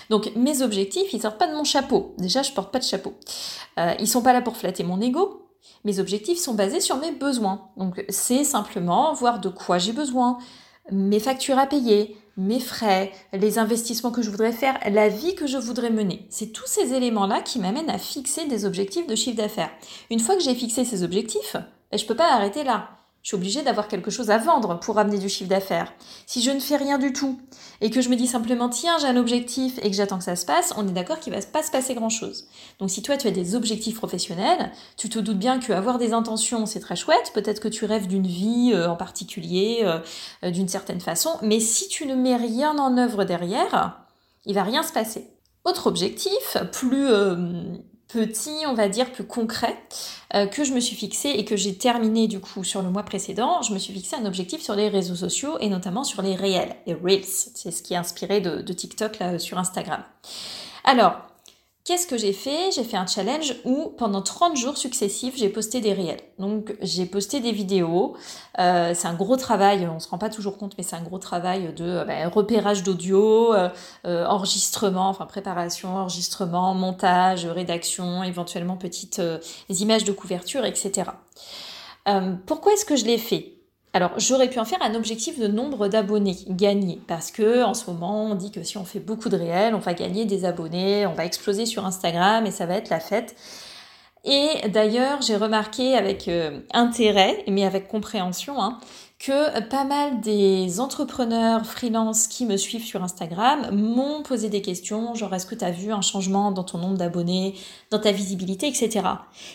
Donc, 0.09 0.31
mes 0.37 0.63
objectifs, 0.63 1.13
ils 1.13 1.21
sortent 1.21 1.39
pas 1.39 1.49
de 1.49 1.57
mon 1.57 1.65
chapeau. 1.65 2.15
Déjà, 2.19 2.43
je 2.43 2.53
porte 2.53 2.73
pas 2.73 2.79
de 2.79 2.85
chapeau. 2.85 3.15
Euh, 3.81 3.93
ils 3.99 4.07
sont 4.07 4.23
pas 4.23 4.33
là 4.33 4.41
pour 4.41 4.57
flatter 4.57 4.85
mon 4.85 5.01
ego. 5.01 5.45
Mes 5.85 5.99
objectifs 5.99 6.39
sont 6.39 6.55
basés 6.55 6.81
sur 6.81 6.99
mes 6.99 7.11
besoins. 7.11 7.71
Donc, 7.77 8.05
c'est 8.09 8.45
simplement 8.45 9.13
voir 9.15 9.41
de 9.41 9.49
quoi 9.49 9.79
j'ai 9.79 9.93
besoin, 9.93 10.39
mes 10.93 11.21
factures 11.21 11.59
à 11.59 11.67
payer, 11.67 12.17
mes 12.39 12.61
frais, 12.61 13.13
les 13.33 13.59
investissements 13.59 14.13
que 14.13 14.23
je 14.23 14.31
voudrais 14.31 14.53
faire, 14.53 14.79
la 14.89 15.09
vie 15.09 15.35
que 15.35 15.47
je 15.47 15.59
voudrais 15.59 15.91
mener. 15.91 16.25
C'est 16.31 16.53
tous 16.53 16.67
ces 16.67 16.95
éléments-là 16.95 17.43
qui 17.43 17.59
m'amènent 17.59 17.91
à 17.91 17.99
fixer 17.99 18.47
des 18.47 18.65
objectifs 18.65 19.07
de 19.07 19.17
chiffre 19.17 19.37
d'affaires. 19.37 19.71
Une 20.09 20.21
fois 20.21 20.37
que 20.37 20.43
j'ai 20.43 20.55
fixé 20.55 20.85
ces 20.85 21.03
objectifs, 21.03 21.57
ben, 21.91 21.99
je 21.99 22.05
ne 22.05 22.09
peux 22.09 22.17
pas 22.17 22.33
arrêter 22.33 22.65
là 22.65 22.98
je 23.29 23.35
suis 23.35 23.37
obligée 23.37 23.63
d'avoir 23.63 23.89
quelque 23.89 24.11
chose 24.11 24.31
à 24.31 24.39
vendre 24.39 24.81
pour 24.81 24.99
amener 24.99 25.19
du 25.19 25.29
chiffre 25.29 25.51
d'affaires. 25.51 25.93
Si 26.25 26.41
je 26.41 26.51
ne 26.51 26.61
fais 26.61 26.77
rien 26.77 26.97
du 26.97 27.13
tout 27.13 27.39
et 27.83 27.91
que 27.91 28.01
je 28.01 28.09
me 28.09 28.17
dis 28.17 28.27
simplement 28.27 28.71
tiens 28.71 28.97
j'ai 28.99 29.07
un 29.07 29.19
objectif 29.19 29.79
et 29.83 29.91
que 29.91 29.95
j'attends 29.95 30.17
que 30.17 30.25
ça 30.25 30.35
se 30.35 30.47
passe, 30.47 30.73
on 30.79 30.89
est 30.89 30.93
d'accord 30.93 31.21
qu'il 31.21 31.35
va 31.35 31.41
pas 31.43 31.63
se 31.63 31.71
passer 31.71 31.93
grand 31.93 32.09
chose. 32.09 32.49
Donc 32.79 32.89
si 32.89 33.03
toi 33.03 33.19
tu 33.19 33.27
as 33.27 33.31
des 33.31 33.55
objectifs 33.55 33.97
professionnels, 33.97 34.73
tu 34.97 35.11
te 35.11 35.19
doutes 35.19 35.39
bien 35.39 35.61
que 35.61 35.75
avoir 35.75 35.99
des 35.99 36.15
intentions 36.15 36.65
c'est 36.65 36.81
très 36.81 36.97
chouette, 36.97 37.33
peut-être 37.35 37.61
que 37.61 37.69
tu 37.69 37.85
rêves 37.85 38.07
d'une 38.07 38.27
vie 38.27 38.71
euh, 38.73 38.89
en 38.89 38.97
particulier, 38.97 39.81
euh, 39.83 39.99
euh, 40.43 40.51
d'une 40.51 40.69
certaine 40.69 41.01
façon, 41.01 41.33
mais 41.43 41.61
si 41.61 41.87
tu 41.89 42.07
ne 42.07 42.15
mets 42.15 42.37
rien 42.37 42.79
en 42.79 42.97
œuvre 42.97 43.25
derrière, 43.25 44.07
il 44.47 44.55
va 44.55 44.63
rien 44.63 44.83
se 44.83 44.95
passer. 44.95 45.29
Autre 45.67 45.87
objectif, 45.87 46.57
plus 46.73 47.09
petit, 48.09 48.65
on 48.67 48.75
va 48.75 48.89
dire, 48.89 49.13
plus 49.13 49.25
concret, 49.25 49.77
euh, 50.35 50.47
que 50.47 50.65
je 50.65 50.73
me 50.73 50.81
suis 50.81 50.97
fixé 50.97 51.29
et 51.29 51.45
que 51.45 51.57
j'ai 51.57 51.77
terminé 51.77 52.27
du 52.27 52.41
coup 52.41 52.65
sur 52.65 52.83
le 52.83 52.91
mois 52.91 53.03
précédent. 53.03 53.63
Je 53.63 53.73
me 53.73 53.79
suis 53.79 53.93
fixé 53.93 54.17
un 54.17 54.25
objectif 54.25 54.63
sur 54.63 54.75
les 54.75 54.89
réseaux 54.89 55.15
sociaux 55.15 55.59
et 55.61 55.69
notamment 55.69 56.05
sur 56.05 56.23
les 56.23 56.35
réels, 56.35 56.75
les 56.87 56.95
Reels. 56.95 57.25
C'est 57.25 57.71
ce 57.71 57.83
qui 57.83 57.95
est 57.95 57.99
inspiré 57.99 58.41
de, 58.41 58.73
TikTok 58.73 59.19
sur 59.39 59.59
Instagram. 59.59 60.03
Alors, 60.85 61.28
Qu'est-ce 61.89 62.07
que 62.07 62.19
j'ai 62.19 62.35
fait? 62.35 62.71
J'ai 62.71 62.85
fait 62.85 62.99
un 62.99 63.07
challenge 63.07 63.55
où 63.65 63.87
pendant 63.97 64.21
30 64.21 64.59
jours 64.59 64.77
successifs, 64.77 65.39
j'ai 65.39 65.49
posté 65.49 65.81
des 65.81 65.95
réels. 65.95 66.21
Donc 66.39 66.77
j'ai 66.83 67.07
posté 67.07 67.41
des 67.41 67.51
vidéos. 67.51 68.15
Euh, 68.59 68.93
c'est 68.95 69.09
un 69.09 69.15
gros 69.15 69.37
travail, 69.39 69.89
on 69.91 69.99
se 69.99 70.07
rend 70.07 70.19
pas 70.19 70.29
toujours 70.29 70.59
compte, 70.59 70.75
mais 70.77 70.85
c'est 70.85 70.97
un 70.97 71.03
gros 71.03 71.17
travail 71.17 71.73
de 71.73 71.85
euh, 71.85 72.05
ben, 72.05 72.29
repérage 72.29 72.83
d'audio, 72.83 73.55
euh, 73.55 73.71
enregistrement, 74.05 75.09
enfin 75.09 75.25
préparation, 75.25 75.97
enregistrement, 75.97 76.75
montage, 76.75 77.47
rédaction, 77.47 78.23
éventuellement 78.23 78.77
petites 78.77 79.23
images 79.71 80.05
de 80.05 80.13
couverture, 80.13 80.67
etc. 80.67 81.13
pourquoi 82.45 82.75
est-ce 82.75 82.85
que 82.85 82.97
je 82.97 83.07
l'ai 83.07 83.17
fait? 83.17 83.58
Alors, 83.99 84.13
j'aurais 84.17 84.49
pu 84.49 84.61
en 84.61 84.65
faire 84.65 84.81
un 84.81 84.95
objectif 84.95 85.41
de 85.41 85.49
nombre 85.49 85.89
d'abonnés 85.89 86.37
gagnés, 86.51 87.01
parce 87.09 87.33
que 87.33 87.65
en 87.65 87.75
ce 87.75 87.91
moment, 87.91 88.27
on 88.27 88.37
dit 88.37 88.53
que 88.53 88.63
si 88.63 88.79
on 88.79 88.85
fait 88.85 89.01
beaucoup 89.01 89.29
de 89.29 89.37
réels, 89.37 89.75
on 89.75 89.81
va 89.81 89.93
gagner 89.93 90.25
des 90.25 90.45
abonnés, 90.45 91.05
on 91.09 91.15
va 91.15 91.25
exploser 91.25 91.67
sur 91.67 91.85
Instagram 91.85 92.47
et 92.47 92.53
ça 92.53 92.65
va 92.65 92.77
être 92.77 92.91
la 92.91 93.01
fête. 93.01 93.35
Et 94.25 94.69
d'ailleurs, 94.69 95.21
j'ai 95.21 95.35
remarqué 95.35 95.97
avec 95.97 96.29
euh, 96.29 96.61
intérêt, 96.73 97.43
mais 97.49 97.65
avec 97.65 97.89
compréhension, 97.89 98.63
hein, 98.63 98.79
que 99.19 99.61
pas 99.69 99.83
mal 99.83 100.21
des 100.21 100.79
entrepreneurs 100.79 101.67
freelance 101.67 102.29
qui 102.29 102.47
me 102.47 102.57
suivent 102.57 102.85
sur 102.85 103.03
Instagram 103.03 103.69
m'ont 103.73 104.23
posé 104.23 104.49
des 104.49 104.63
questions, 104.63 105.17
genre 105.17 105.35
est-ce 105.35 105.47
que 105.47 105.57
tu 105.57 105.65
as 105.65 105.73
vu 105.73 105.91
un 105.91 106.03
changement 106.03 106.53
dans 106.53 106.63
ton 106.63 106.79
nombre 106.79 106.99
d'abonnés, 106.99 107.57
dans 107.91 107.99
ta 107.99 108.13
visibilité, 108.13 108.69
etc. 108.69 109.09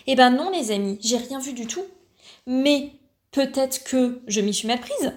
Eh 0.05 0.17
ben 0.17 0.31
non 0.31 0.51
les 0.51 0.71
amis, 0.71 0.99
j'ai 1.01 1.15
rien 1.15 1.39
vu 1.39 1.53
du 1.53 1.65
tout. 1.65 1.85
Mais 2.45 2.91
Peut-être 3.33 3.83
que 3.83 4.21
je 4.27 4.41
m'y 4.41 4.53
suis 4.53 4.67
mal 4.67 4.79
prise. 4.79 5.11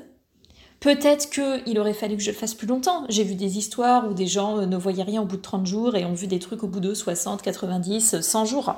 Peut-être 0.80 1.30
qu'il 1.30 1.78
aurait 1.78 1.94
fallu 1.94 2.16
que 2.16 2.22
je 2.22 2.30
le 2.30 2.36
fasse 2.36 2.54
plus 2.54 2.66
longtemps. 2.66 3.04
J'ai 3.08 3.24
vu 3.24 3.34
des 3.34 3.58
histoires 3.58 4.08
où 4.08 4.14
des 4.14 4.26
gens 4.26 4.58
euh, 4.58 4.66
ne 4.66 4.76
voyaient 4.76 5.02
rien 5.02 5.22
au 5.22 5.26
bout 5.26 5.36
de 5.36 5.42
30 5.42 5.66
jours 5.66 5.96
et 5.96 6.04
ont 6.04 6.14
vu 6.14 6.26
des 6.26 6.38
trucs 6.38 6.62
au 6.62 6.66
bout 6.66 6.80
de 6.80 6.94
60, 6.94 7.42
90, 7.42 8.20
100 8.20 8.44
jours. 8.46 8.74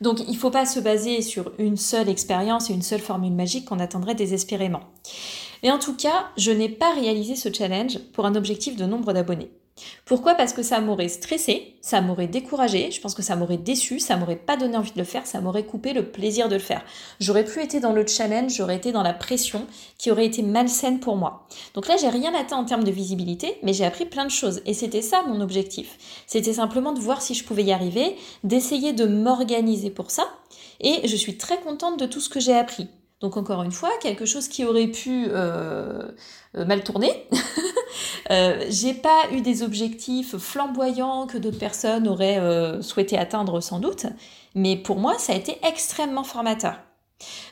Donc 0.00 0.20
il 0.20 0.32
ne 0.32 0.38
faut 0.38 0.50
pas 0.50 0.66
se 0.66 0.80
baser 0.80 1.22
sur 1.22 1.52
une 1.58 1.76
seule 1.76 2.08
expérience 2.08 2.70
et 2.70 2.72
une 2.72 2.82
seule 2.82 3.00
formule 3.00 3.32
magique 3.32 3.66
qu'on 3.66 3.80
attendrait 3.80 4.14
désespérément. 4.14 4.80
Mais 5.62 5.70
en 5.70 5.78
tout 5.78 5.94
cas, 5.94 6.26
je 6.36 6.50
n'ai 6.50 6.68
pas 6.68 6.94
réalisé 6.94 7.36
ce 7.36 7.52
challenge 7.52 7.98
pour 8.12 8.24
un 8.26 8.34
objectif 8.34 8.76
de 8.76 8.86
nombre 8.86 9.12
d'abonnés. 9.12 9.50
Pourquoi? 10.04 10.34
Parce 10.34 10.52
que 10.52 10.62
ça 10.62 10.80
m'aurait 10.80 11.08
stressé, 11.08 11.76
ça 11.80 12.00
m'aurait 12.00 12.28
découragé, 12.28 12.90
je 12.90 13.00
pense 13.00 13.14
que 13.14 13.22
ça 13.22 13.36
m'aurait 13.36 13.56
déçu, 13.56 13.98
ça 13.98 14.16
m'aurait 14.16 14.36
pas 14.36 14.56
donné 14.56 14.76
envie 14.76 14.92
de 14.92 14.98
le 14.98 15.04
faire, 15.04 15.26
ça 15.26 15.40
m'aurait 15.40 15.64
coupé 15.64 15.92
le 15.92 16.04
plaisir 16.04 16.48
de 16.48 16.54
le 16.54 16.60
faire. 16.60 16.84
J'aurais 17.20 17.44
plus 17.44 17.62
été 17.62 17.80
dans 17.80 17.92
le 17.92 18.06
challenge, 18.06 18.54
j'aurais 18.54 18.76
été 18.76 18.92
dans 18.92 19.02
la 19.02 19.12
pression 19.12 19.66
qui 19.98 20.10
aurait 20.10 20.26
été 20.26 20.42
malsaine 20.42 21.00
pour 21.00 21.16
moi. 21.16 21.48
Donc 21.74 21.88
là, 21.88 21.96
j'ai 21.96 22.08
rien 22.08 22.34
atteint 22.34 22.56
en 22.56 22.64
termes 22.64 22.84
de 22.84 22.90
visibilité, 22.90 23.58
mais 23.62 23.72
j'ai 23.72 23.84
appris 23.84 24.06
plein 24.06 24.24
de 24.24 24.30
choses 24.30 24.62
et 24.66 24.74
c'était 24.74 25.02
ça 25.02 25.22
mon 25.26 25.40
objectif. 25.40 25.98
C'était 26.26 26.52
simplement 26.52 26.92
de 26.92 27.00
voir 27.00 27.20
si 27.20 27.34
je 27.34 27.44
pouvais 27.44 27.64
y 27.64 27.72
arriver, 27.72 28.16
d'essayer 28.44 28.92
de 28.92 29.06
m'organiser 29.06 29.90
pour 29.90 30.10
ça 30.10 30.24
et 30.80 31.06
je 31.06 31.16
suis 31.16 31.36
très 31.36 31.58
contente 31.60 31.98
de 31.98 32.06
tout 32.06 32.20
ce 32.20 32.28
que 32.28 32.40
j'ai 32.40 32.54
appris. 32.54 32.88
Donc 33.20 33.36
encore 33.36 33.62
une 33.62 33.72
fois, 33.72 33.90
quelque 34.02 34.26
chose 34.26 34.48
qui 34.48 34.64
aurait 34.64 34.88
pu 34.88 35.26
euh, 35.28 36.02
euh, 36.56 36.64
mal 36.64 36.84
tourner. 36.84 37.10
euh, 38.30 38.64
j'ai 38.68 38.94
pas 38.94 39.22
eu 39.32 39.40
des 39.40 39.62
objectifs 39.62 40.36
flamboyants 40.36 41.26
que 41.26 41.38
d'autres 41.38 41.58
personnes 41.58 42.08
auraient 42.08 42.38
euh, 42.38 42.82
souhaité 42.82 43.18
atteindre 43.18 43.60
sans 43.60 43.80
doute, 43.80 44.06
mais 44.54 44.76
pour 44.76 44.98
moi, 44.98 45.18
ça 45.18 45.32
a 45.32 45.36
été 45.36 45.58
extrêmement 45.66 46.24
formateur. 46.24 46.78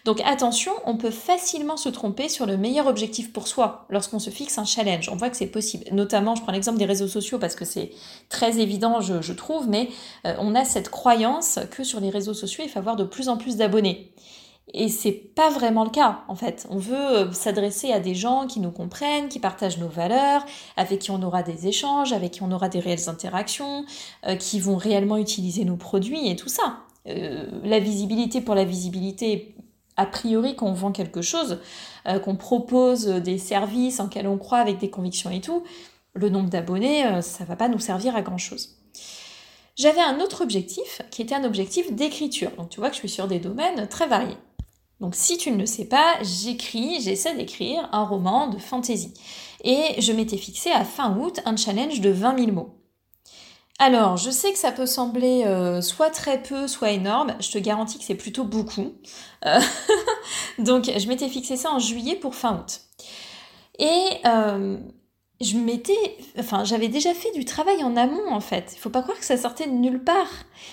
Donc 0.05 0.21
attention, 0.25 0.73
on 0.85 0.97
peut 0.97 1.13
facilement 1.13 1.77
se 1.77 1.89
tromper 1.89 2.29
sur 2.29 2.47
le 2.47 2.57
meilleur 2.57 2.89
objectif 2.89 3.33
pour 3.33 3.47
soi 3.47 3.87
lorsqu'on 3.91 4.19
se 4.19 4.29
fixe 4.29 4.59
un 4.59 4.65
challenge. 4.65 5.09
On 5.09 5.17
voit 5.17 5.31
que 5.31 5.37
c'est 5.37 5.47
possible. 5.47 5.85
Notamment, 5.93 6.35
je 6.35 6.43
prends 6.43 6.53
l'exemple 6.53 6.79
des 6.79 6.85
réseaux 6.85 7.09
sociaux 7.09 7.39
parce 7.39 7.55
que 7.55 7.65
c'est 7.65 7.93
très 8.29 8.59
évident, 8.59 9.01
je, 9.01 9.33
trouve, 9.33 9.69
mais 9.69 9.89
on 10.25 10.55
a 10.55 10.65
cette 10.65 10.91
croyance 10.91 11.61
que 11.71 11.85
sur 11.85 12.01
les 12.01 12.11
réseaux 12.11 12.35
sociaux, 12.35 12.65
il 12.67 12.71
faut 12.71 12.81
avoir 12.81 12.97
de 12.97 13.05
plus 13.05 13.29
en 13.29 13.37
plus 13.37 13.57
d'abonnés. 13.57 14.13
Et 14.75 14.89
c'est 14.89 15.13
pas 15.13 15.51
vraiment 15.51 15.85
le 15.85 15.91
cas, 15.91 16.25
en 16.29 16.35
fait. 16.35 16.67
On 16.71 16.79
veut 16.79 16.95
euh, 16.95 17.33
s'adresser 17.33 17.93
à 17.93 18.01
des 18.01 18.15
gens 18.15 18.47
qui 18.47 18.59
nous 18.59 18.71
comprennent, 18.71 19.29
qui 19.29 19.39
partagent 19.39 19.79
nos 19.79 19.89
valeurs, 19.89 20.47
avec 20.77 21.01
qui 21.01 21.11
on 21.11 21.23
aura 21.23 21.43
des 21.43 21.67
échanges, 21.67 22.13
avec 22.13 22.33
qui 22.33 22.43
on 22.43 22.51
aura 22.51 22.71
des 22.71 22.81
réelles 22.81 23.09
interactions, 23.09 23.85
euh, 24.27 24.35
qui 24.37 24.61
vont 24.61 24.77
réellement 24.77 25.19
utiliser 25.19 25.65
nos 25.67 25.77
produits 25.77 26.29
et 26.29 26.37
tout 26.37 26.49
ça. 26.49 26.79
Euh, 27.07 27.47
la 27.65 27.81
visibilité 27.81 28.41
pour 28.41 28.55
la 28.55 28.65
visibilité, 28.65 29.55
a 29.97 30.07
priori 30.07 30.57
qu'on 30.57 30.73
vend 30.73 30.91
quelque 30.91 31.21
chose, 31.21 31.61
qu'on 32.25 32.35
propose 32.35 33.07
des 33.07 33.37
services 33.37 34.01
en 34.01 34.05
lesquels 34.05 34.27
on 34.27 34.39
croit 34.39 34.59
avec 34.59 34.79
des 34.79 34.89
convictions 34.89 35.31
et 35.31 35.43
tout, 35.43 35.65
le 36.15 36.31
nombre 36.31 36.49
d'abonnés, 36.49 37.21
ça 37.21 37.45
va 37.45 37.57
pas 37.57 37.69
nous 37.69 37.79
servir 37.79 38.17
à 38.17 38.23
grand 38.23 38.39
chose. 38.39 38.79
J'avais 39.77 40.01
un 40.01 40.21
autre 40.21 40.43
objectif 40.43 41.03
qui 41.11 41.21
était 41.21 41.35
un 41.35 41.45
objectif 41.45 41.93
d'écriture. 41.93 42.51
Donc 42.57 42.71
tu 42.71 42.81
vois 42.81 42.89
que 42.89 42.95
je 42.95 43.01
suis 43.01 43.09
sur 43.11 43.29
des 43.29 43.39
domaines 43.39 43.87
très 43.87 44.07
variés. 44.07 44.39
Donc 45.03 45.17
si 45.17 45.37
tu 45.37 45.51
ne 45.51 45.59
le 45.59 45.67
sais 45.67 45.87
pas, 45.87 46.15
j'écris, 46.23 47.01
j'essaie 47.01 47.35
d'écrire 47.35 47.89
un 47.91 48.05
roman 48.05 48.47
de 48.47 48.57
fantasy. 48.57 49.13
Et 49.65 50.01
je 50.01 50.13
m'étais 50.13 50.37
fixé 50.37 50.71
à 50.71 50.85
fin 50.85 51.19
août 51.19 51.41
un 51.45 51.57
challenge 51.57 52.01
de 52.01 52.11
20 52.11 52.39
000 52.39 52.53
mots. 52.53 52.79
Alors, 53.81 54.17
je 54.17 54.31
sais 54.31 54.53
que 54.53 54.59
ça 54.59 54.71
peut 54.71 54.87
sembler 54.87 55.43
euh, 55.45 55.81
soit 55.81 56.11
très 56.11 56.41
peu, 56.41 56.69
soit 56.69 56.93
énorme. 56.93 57.35
Je 57.41 57.51
te 57.51 57.59
garantis 57.59 57.99
que 57.99 58.05
c'est 58.05 58.15
plutôt 58.15 58.45
beaucoup. 58.45 58.93
Euh, 59.45 59.59
donc, 60.59 60.85
je 60.85 61.09
m'étais 61.09 61.29
fixé 61.29 61.57
ça 61.57 61.73
en 61.73 61.81
juillet 61.81 62.15
pour 62.15 62.37
fin 62.37 62.59
août. 62.59 62.83
Et 63.81 64.21
euh, 64.25 64.79
je 65.43 65.57
m'étais, 65.57 66.17
enfin, 66.39 66.65
j'avais 66.65 66.89
déjà 66.89 67.15
fait 67.15 67.31
du 67.33 67.45
travail 67.45 67.83
en 67.83 67.97
amont 67.97 68.31
en 68.31 68.41
fait. 68.41 68.73
Il 68.75 68.79
faut 68.79 68.91
pas 68.91 69.03
croire 69.03 69.19
que 69.19 69.25
ça 69.25 69.37
sortait 69.37 69.67
de 69.67 69.73
nulle 69.73 70.03
part, 70.03 70.31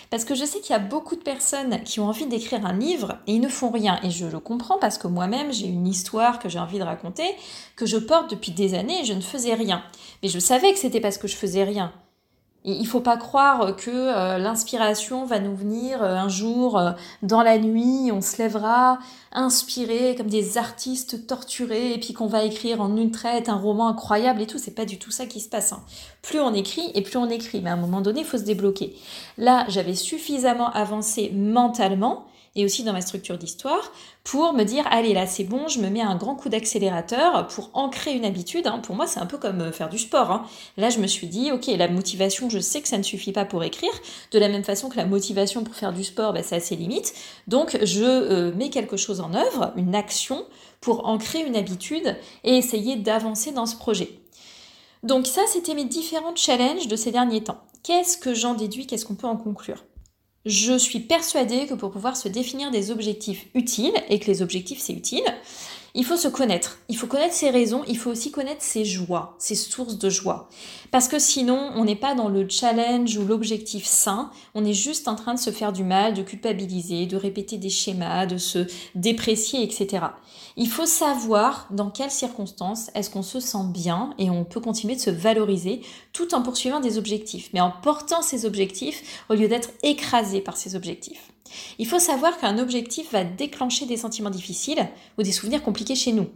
parce 0.10 0.26
que 0.26 0.36
je 0.36 0.46
sais 0.46 0.60
qu'il 0.60 0.72
y 0.72 0.76
a 0.76 0.80
beaucoup 0.80 1.16
de 1.16 1.22
personnes 1.22 1.82
qui 1.84 2.00
ont 2.00 2.08
envie 2.08 2.26
d'écrire 2.26 2.66
un 2.66 2.78
livre 2.78 3.18
et 3.28 3.34
ils 3.34 3.42
ne 3.42 3.50
font 3.50 3.70
rien. 3.70 4.00
Et 4.04 4.12
je 4.12 4.26
le 4.26 4.40
comprends 4.40 4.78
parce 4.80 4.98
que 4.98 5.08
moi-même 5.08 5.52
j'ai 5.52 5.68
une 5.68 5.88
histoire 5.88 6.40
que 6.40 6.50
j'ai 6.50 6.60
envie 6.60 6.80
de 6.80 6.84
raconter, 6.84 7.28
que 7.76 7.86
je 7.86 7.98
porte 7.98 8.30
depuis 8.30 8.52
des 8.52 8.76
années 8.76 9.02
et 9.02 9.06
je 9.06 9.14
ne 9.14 9.22
faisais 9.22 9.54
rien. 9.54 9.84
Mais 10.22 10.30
je 10.30 10.40
savais 10.40 10.72
que 10.74 10.80
c'était 10.80 11.02
parce 11.02 11.18
que 11.18 11.28
je 11.28 11.36
faisais 11.36 11.64
rien. 11.64 11.92
Il 12.66 12.86
faut 12.88 13.00
pas 13.00 13.16
croire 13.16 13.78
que 13.78 13.90
euh, 13.90 14.38
l'inspiration 14.38 15.24
va 15.24 15.40
nous 15.40 15.56
venir 15.56 16.04
euh, 16.04 16.16
un 16.16 16.28
jour 16.28 16.78
euh, 16.78 16.92
dans 17.24 17.42
la 17.42 17.58
nuit, 17.58 18.12
on 18.12 18.20
se 18.20 18.38
lèvera 18.38 19.00
inspiré 19.32 20.16
comme 20.18 20.28
des 20.28 20.58
artistes 20.58 21.26
torturés 21.26 21.94
et 21.94 22.00
puis 22.00 22.12
qu'on 22.12 22.28
va 22.28 22.44
écrire 22.44 22.82
en 22.82 22.98
une 22.98 23.12
traite 23.12 23.48
un 23.48 23.56
roman 23.56 23.88
incroyable 23.88 24.42
et 24.42 24.48
tout. 24.48 24.58
C'est 24.58 24.76
pas 24.76 24.84
du 24.84 25.00
tout 25.00 25.10
ça 25.10 25.26
qui 25.26 25.40
se 25.40 25.48
passe. 25.48 25.72
Hein. 25.72 25.82
Plus 26.22 26.42
on 26.42 26.54
écrit 26.54 26.92
et 26.96 27.02
plus 27.02 27.18
on 27.18 27.30
écrit, 27.30 27.62
mais 27.62 27.70
à 27.70 27.74
un 27.74 27.78
moment 27.78 28.02
donné, 28.02 28.22
il 28.22 28.26
faut 28.26 28.38
se 28.38 28.44
débloquer. 28.44 28.94
Là, 29.38 29.64
j'avais 29.70 29.96
suffisamment 29.96 30.70
avancé 30.72 31.32
mentalement 31.34 32.26
et 32.56 32.66
aussi 32.66 32.84
dans 32.84 32.94
ma 32.94 33.02
structure 33.02 33.38
d'histoire 33.38 33.92
pour 34.24 34.54
me 34.54 34.64
dire 34.64 34.86
allez 34.92 35.14
là 35.14 35.26
c'est 35.28 35.44
bon, 35.44 35.68
je 35.68 35.80
me 35.80 35.90
mets 35.90 36.02
un 36.02 36.16
grand 36.16 36.36
coup 36.36 36.50
d'accélérateur 36.50 37.48
pour 37.48 37.70
ancrer 37.74 38.14
une 38.14 38.26
habitude. 38.26 38.68
Hein. 38.68 38.80
Pour 38.80 38.96
moi 38.96 39.08
c'est 39.08 39.20
un 39.20 39.26
peu 39.26 39.38
comme 39.38 39.62
euh, 39.62 39.72
faire 39.72 39.90
du 39.90 39.98
sport. 39.98 40.32
Hein. 40.32 40.46
Là 40.78 40.90
je 40.90 41.00
me 41.00 41.08
suis 41.08 41.28
dit 41.28 41.52
ok 41.52 41.68
la 41.68 41.88
motivation 41.88 42.50
je 42.50 42.60
sais 42.60 42.82
que 42.82 42.88
ça 42.88 42.98
ne 42.98 43.04
suffit 43.04 43.32
pas 43.32 43.46
pour 43.46 43.64
écrire. 43.64 43.92
De 44.32 44.40
la 44.40 44.50
même 44.50 44.64
façon 44.64 44.90
que 44.90 44.98
la 44.98 45.06
motivation 45.06 45.64
pour 45.64 45.76
faire 45.76 45.94
du 45.94 46.04
sport 46.04 46.34
bah, 46.34 46.44
ça 46.44 46.56
a 46.56 46.60
ses 46.60 46.76
limites. 46.76 47.14
Donc 47.48 47.78
je 47.84 48.04
euh, 48.04 48.54
mets 48.56 48.70
quelque 48.70 48.98
chose 48.98 49.22
en 49.22 49.34
œuvre, 49.34 49.74
une 49.76 49.96
action 49.96 50.46
pour 50.82 51.08
ancrer 51.08 51.42
une 51.42 51.56
habitude 51.56 52.16
et 52.44 52.58
essayer 52.58 52.96
d'avancer 52.96 53.52
dans 53.52 53.66
ce 53.66 53.76
projet. 53.76 54.10
Donc 55.04 55.28
ça 55.28 55.42
c'était 55.48 55.76
mes 55.76 55.86
différents 55.86 56.36
challenges 56.36 56.88
de 56.88 56.96
ces 56.96 57.12
derniers 57.12 57.44
temps. 57.44 57.62
Qu'est-ce 57.84 58.18
que 58.18 58.34
j'en 58.34 58.54
déduis? 58.54 58.86
Qu'est-ce 58.86 59.06
qu'on 59.06 59.16
peut 59.16 59.28
en 59.28 59.38
conclure? 59.38 59.84
Je 60.46 60.78
suis 60.78 61.00
persuadée 61.00 61.68
que 61.68 61.74
pour 61.74 61.92
pouvoir 61.92 62.16
se 62.16 62.28
définir 62.28 62.72
des 62.72 62.92
objectifs 62.92 63.48
utiles, 63.54 63.94
et 64.10 64.20
que 64.20 64.28
les 64.28 64.42
objectifs 64.42 64.80
c'est 64.80 64.94
utile, 64.94 65.24
il 65.96 66.06
faut 66.06 66.18
se 66.18 66.28
connaître. 66.28 66.80
Il 66.90 66.98
faut 66.98 67.08
connaître 67.08 67.34
ses 67.34 67.50
raisons, 67.50 67.84
il 67.88 67.98
faut 67.98 68.12
aussi 68.12 68.32
connaître 68.32 68.62
ses 68.62 68.86
joies, 68.86 69.36
ses 69.40 69.56
sources 69.56 69.98
de 69.98 70.10
joie. 70.10 70.50
Parce 70.92 71.08
que 71.08 71.20
sinon, 71.20 71.72
on 71.76 71.86
n'est 71.86 71.96
pas 71.96 72.16
dans 72.16 72.30
le 72.30 72.48
challenge 72.48 73.18
ou 73.18 73.26
l'objectif 73.26 73.86
sain, 73.86 74.32
on 74.56 74.66
est 74.66 74.74
juste 74.74 75.08
en 75.08 75.16
train 75.16 75.34
de 75.34 75.40
se 75.40 75.52
faire 75.52 75.74
du 75.74 75.84
mal, 75.84 76.14
de 76.14 76.24
culpabiliser, 76.24 77.06
de 77.06 77.18
répéter 77.18 77.58
des 77.58 77.70
schémas, 77.70 78.26
de 78.26 78.38
se 78.38 78.68
déprécier, 78.96 79.64
etc. 79.64 80.06
Il 80.58 80.70
faut 80.70 80.86
savoir 80.86 81.68
dans 81.72 81.90
quelles 81.90 82.12
circonstances 82.12 82.90
est-ce 82.96 83.10
qu'on 83.10 83.24
se 83.24 83.40
sent 83.40 83.66
bien 83.70 84.14
et 84.18 84.30
on 84.30 84.44
peut 84.44 84.60
continuer 84.60 84.96
de 84.96 85.02
se 85.02 85.10
valoriser 85.10 85.82
tout 86.14 86.34
en 86.34 86.42
poursuivant 86.42 86.80
des 86.80 86.98
objectifs, 86.98 87.50
mais 87.54 87.62
en 87.62 87.72
portant 87.72 88.22
ces 88.22 88.46
objectifs 88.46 89.24
au 89.30 89.36
lieu 89.36 89.48
d'être 89.48 89.70
écrasé 89.84 90.42
par 90.42 90.58
ces 90.58 90.76
objectifs. 90.76 91.32
Il 91.78 91.88
faut 91.88 92.00
savoir 92.00 92.38
qu'un 92.38 92.58
objectif 92.58 93.12
va 93.12 93.24
déclencher 93.24 93.86
des 93.86 93.98
sentiments 93.98 94.30
difficiles 94.30 94.88
ou 95.18 95.24
des 95.24 95.32
souvenirs 95.32 95.64
compliqués 95.64 95.96
chez 95.96 96.12
nous. 96.12 96.28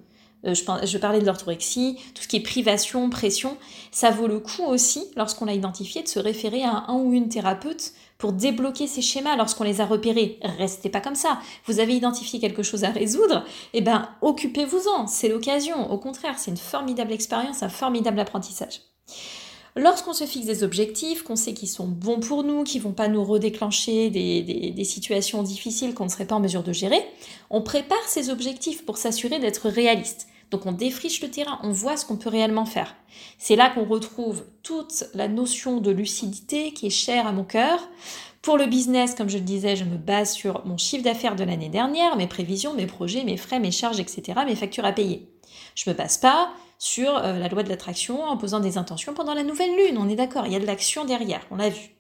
Euh, 0.45 0.53
je, 0.53 0.97
parlais 0.97 1.19
de 1.19 1.25
l'orthorexie, 1.25 1.97
tout 2.13 2.23
ce 2.23 2.27
qui 2.27 2.37
est 2.37 2.41
privation, 2.41 3.09
pression, 3.09 3.57
ça 3.91 4.11
vaut 4.11 4.27
le 4.27 4.39
coup 4.39 4.63
aussi, 4.63 5.05
lorsqu'on 5.15 5.45
l'a 5.45 5.53
identifié, 5.53 6.03
de 6.03 6.07
se 6.07 6.19
référer 6.19 6.63
à 6.63 6.85
un, 6.87 6.95
ou 6.95 7.13
une 7.13 7.29
thérapeute 7.29 7.93
pour 8.17 8.33
débloquer 8.33 8.87
ces 8.87 9.01
schémas 9.01 9.35
lorsqu'on 9.35 9.63
les 9.63 9.81
a 9.81 9.85
repérés. 9.85 10.39
Restez 10.57 10.89
pas 10.89 11.01
comme 11.01 11.15
ça. 11.15 11.39
Vous 11.65 11.79
avez 11.79 11.93
identifié 11.93 12.39
quelque 12.39 12.63
chose 12.63 12.83
à 12.83 12.89
résoudre, 12.89 13.45
eh 13.73 13.81
ben 13.81 14.09
occupez-vous-en, 14.21 15.07
c'est 15.07 15.29
l'occasion. 15.29 15.91
Au 15.91 15.97
contraire, 15.97 16.37
c'est 16.37 16.51
une 16.51 16.57
formidable 16.57 17.13
expérience, 17.13 17.63
un 17.63 17.69
formidable 17.69 18.19
apprentissage. 18.19 18.81
Lorsqu'on 19.75 20.13
se 20.13 20.25
fixe 20.25 20.45
des 20.45 20.63
objectifs, 20.63 21.23
qu'on 21.23 21.35
sait 21.35 21.53
qu'ils 21.53 21.69
sont 21.69 21.87
bons 21.87 22.19
pour 22.19 22.43
nous, 22.43 22.63
qu'ils 22.63 22.81
vont 22.81 22.91
pas 22.91 23.07
nous 23.07 23.23
redéclencher 23.23 24.11
des, 24.11 24.43
des 24.71 24.83
situations 24.83 25.41
difficiles 25.41 25.95
qu'on 25.95 26.05
ne 26.05 26.09
serait 26.09 26.27
pas 26.27 26.35
en 26.35 26.39
mesure 26.39 26.63
de 26.63 26.73
gérer, 26.73 27.03
on 27.49 27.61
prépare 27.61 28.07
ces 28.07 28.29
objectifs 28.29 28.85
pour 28.85 28.97
s'assurer 28.97 29.39
d'être 29.39 29.69
réaliste. 29.69 30.27
Donc 30.53 30.67
on 30.67 30.71
défriche 30.71 31.19
le 31.23 31.31
terrain, 31.31 31.57
on 31.63 31.71
voit 31.71 31.97
ce 31.97 32.05
qu'on 32.05 32.15
peut 32.15 32.29
réellement 32.29 32.65
faire. 32.65 32.95
C'est 33.39 33.55
là 33.55 33.71
qu'on 33.71 33.85
retrouve 33.85 34.45
toute 34.61 35.05
la 35.15 35.27
notion 35.27 35.79
de 35.79 35.89
lucidité 35.89 36.73
qui 36.73 36.85
est 36.85 36.91
chère 36.91 37.25
à 37.25 37.31
mon 37.31 37.43
cœur 37.43 37.79
Pour 38.43 38.59
le 38.59 38.67
business, 38.67 39.15
comme 39.15 39.29
je 39.29 39.39
le 39.39 39.43
disais, 39.43 39.75
je 39.75 39.83
me 39.83 39.97
base 39.97 40.33
sur 40.33 40.63
mon 40.67 40.77
chiffre 40.77 41.03
d'affaires 41.03 41.35
de 41.35 41.43
l'année 41.43 41.69
dernière, 41.69 42.15
mes 42.17 42.27
prévisions, 42.27 42.75
mes 42.75 42.85
projets, 42.85 43.23
mes 43.23 43.37
frais, 43.37 43.59
mes 43.59 43.71
charges, 43.71 43.99
etc., 43.99 44.41
mes 44.45 44.55
factures 44.55 44.85
à 44.85 44.91
payer. 44.91 45.27
Je 45.73 45.89
me 45.89 45.95
base 45.95 46.19
pas 46.19 46.51
sur 46.83 47.15
euh, 47.15 47.39
la 47.39 47.47
loi 47.47 47.63
de 47.63 47.69
l'attraction 47.69 48.25
en 48.25 48.35
posant 48.35 48.59
des 48.59 48.77
intentions 48.77 49.13
pendant 49.13 49.33
la 49.33 49.43
nouvelle 49.43 49.73
lune, 49.73 49.97
on 49.97 50.09
est 50.09 50.17
d'accord, 50.17 50.45
il 50.47 50.51
y 50.51 50.55
a 50.57 50.59
de 50.59 50.65
l'action 50.65 51.05
derrière, 51.05 51.39
on 51.49 51.55
l'a 51.55 51.69
vu. 51.69 51.95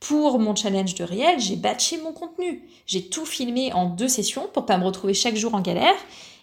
Pour 0.00 0.38
mon 0.38 0.56
challenge 0.56 0.94
de 0.94 1.04
réel, 1.04 1.38
j'ai 1.38 1.56
batché 1.56 1.98
mon 1.98 2.12
contenu. 2.12 2.66
J'ai 2.86 3.10
tout 3.10 3.26
filmé 3.26 3.70
en 3.74 3.84
deux 3.86 4.08
sessions 4.08 4.48
pour 4.54 4.64
pas 4.64 4.78
me 4.78 4.84
retrouver 4.84 5.12
chaque 5.12 5.36
jour 5.36 5.54
en 5.54 5.60
galère. 5.60 5.94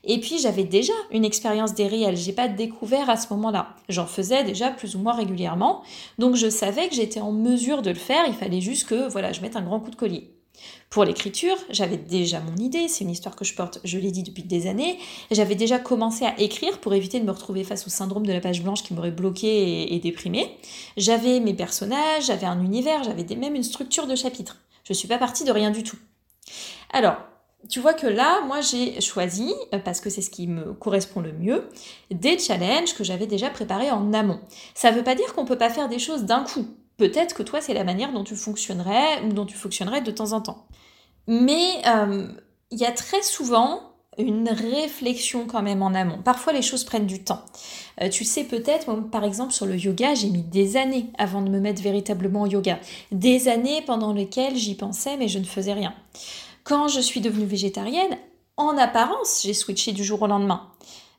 Et 0.03 0.19
puis 0.19 0.37
j'avais 0.37 0.63
déjà 0.63 0.93
une 1.09 1.25
expérience 1.25 1.73
des 1.73 1.87
réels, 1.87 2.17
j'ai 2.17 2.33
pas 2.33 2.47
découvert 2.47 3.09
à 3.09 3.17
ce 3.17 3.33
moment-là. 3.33 3.69
J'en 3.89 4.05
faisais 4.05 4.43
déjà 4.43 4.69
plus 4.69 4.95
ou 4.95 4.99
moins 4.99 5.15
régulièrement, 5.15 5.81
donc 6.19 6.35
je 6.35 6.47
savais 6.51 6.87
que 6.87 6.93
j'étais 6.93 7.21
en 7.21 7.31
mesure 7.31 7.81
de 7.81 7.89
le 7.89 7.95
faire, 7.95 8.25
il 8.27 8.35
fallait 8.35 8.61
juste 8.61 8.87
que 8.87 9.09
voilà, 9.09 9.31
je 9.31 9.41
mette 9.41 9.55
un 9.55 9.63
grand 9.63 9.79
coup 9.79 9.89
de 9.89 9.95
collier. 9.95 10.34
Pour 10.89 11.03
l'écriture, 11.03 11.57
j'avais 11.69 11.97
déjà 11.97 12.39
mon 12.39 12.55
idée, 12.55 12.87
c'est 12.87 13.03
une 13.03 13.11
histoire 13.11 13.35
que 13.35 13.43
je 13.43 13.53
porte, 13.53 13.79
je 13.83 13.97
l'ai 13.97 14.11
dit 14.11 14.23
depuis 14.23 14.43
des 14.43 14.67
années, 14.67 14.97
j'avais 15.29 15.55
déjà 15.55 15.77
commencé 15.77 16.25
à 16.25 16.39
écrire 16.39 16.79
pour 16.79 16.93
éviter 16.93 17.19
de 17.19 17.25
me 17.25 17.31
retrouver 17.31 17.63
face 17.63 17.85
au 17.85 17.89
syndrome 17.89 18.25
de 18.25 18.31
la 18.31 18.39
page 18.39 18.63
blanche 18.63 18.83
qui 18.83 18.93
m'aurait 18.93 19.11
bloqué 19.11 19.93
et, 19.93 19.99
déprimé. 19.99 20.57
J'avais 20.95 21.39
mes 21.39 21.53
personnages, 21.53 22.27
j'avais 22.27 22.45
un 22.45 22.63
univers, 22.63 23.03
j'avais 23.03 23.25
même 23.35 23.55
une 23.55 23.63
structure 23.63 24.07
de 24.07 24.15
chapitre. 24.15 24.57
Je 24.85 24.93
ne 24.93 24.95
suis 24.95 25.07
pas 25.07 25.17
partie 25.17 25.43
de 25.43 25.51
rien 25.51 25.71
du 25.71 25.83
tout. 25.83 25.97
Alors, 26.93 27.17
tu 27.69 27.79
vois 27.79 27.93
que 27.93 28.07
là, 28.07 28.41
moi, 28.45 28.61
j'ai 28.61 29.01
choisi, 29.01 29.53
euh, 29.73 29.79
parce 29.79 29.99
que 29.99 30.09
c'est 30.09 30.21
ce 30.21 30.29
qui 30.29 30.47
me 30.47 30.73
correspond 30.73 31.21
le 31.21 31.33
mieux, 31.33 31.67
des 32.11 32.37
challenges 32.37 32.93
que 32.93 33.03
j'avais 33.03 33.27
déjà 33.27 33.49
préparés 33.49 33.91
en 33.91 34.13
amont. 34.13 34.39
Ça 34.75 34.91
ne 34.91 34.97
veut 34.97 35.03
pas 35.03 35.15
dire 35.15 35.33
qu'on 35.33 35.43
ne 35.43 35.47
peut 35.47 35.57
pas 35.57 35.69
faire 35.69 35.89
des 35.89 35.99
choses 35.99 36.23
d'un 36.23 36.43
coup. 36.43 36.67
Peut-être 36.97 37.35
que 37.35 37.43
toi, 37.43 37.61
c'est 37.61 37.73
la 37.73 37.83
manière 37.83 38.13
dont 38.13 38.23
tu 38.23 38.35
fonctionnerais 38.35 39.21
ou 39.25 39.33
dont 39.33 39.45
tu 39.45 39.55
fonctionnerais 39.55 40.01
de 40.01 40.11
temps 40.11 40.31
en 40.31 40.41
temps. 40.41 40.65
Mais 41.27 41.81
euh, 41.87 42.27
il 42.71 42.79
y 42.79 42.85
a 42.85 42.91
très 42.91 43.21
souvent 43.21 43.81
une 44.17 44.49
réflexion 44.49 45.45
quand 45.45 45.61
même 45.61 45.81
en 45.81 45.93
amont. 45.93 46.21
Parfois, 46.23 46.53
les 46.53 46.61
choses 46.61 46.85
prennent 46.85 47.05
du 47.05 47.23
temps. 47.23 47.41
Euh, 48.01 48.09
tu 48.09 48.23
sais 48.23 48.45
peut-être, 48.45 48.93
par 49.09 49.23
exemple, 49.23 49.53
sur 49.53 49.65
le 49.65 49.75
yoga, 49.75 50.13
j'ai 50.15 50.29
mis 50.29 50.41
des 50.41 50.77
années 50.77 51.07
avant 51.17 51.41
de 51.41 51.49
me 51.49 51.59
mettre 51.59 51.81
véritablement 51.81 52.43
au 52.43 52.47
yoga. 52.47 52.79
Des 53.11 53.49
années 53.49 53.81
pendant 53.85 54.13
lesquelles 54.13 54.55
j'y 54.55 54.75
pensais, 54.75 55.17
mais 55.17 55.27
je 55.27 55.39
ne 55.39 55.43
faisais 55.43 55.73
rien. 55.73 55.93
Quand 56.63 56.87
je 56.87 57.01
suis 57.01 57.21
devenue 57.21 57.45
végétarienne, 57.45 58.17
en 58.57 58.77
apparence, 58.77 59.41
j'ai 59.43 59.53
switché 59.53 59.91
du 59.91 60.03
jour 60.03 60.21
au 60.21 60.27
lendemain 60.27 60.69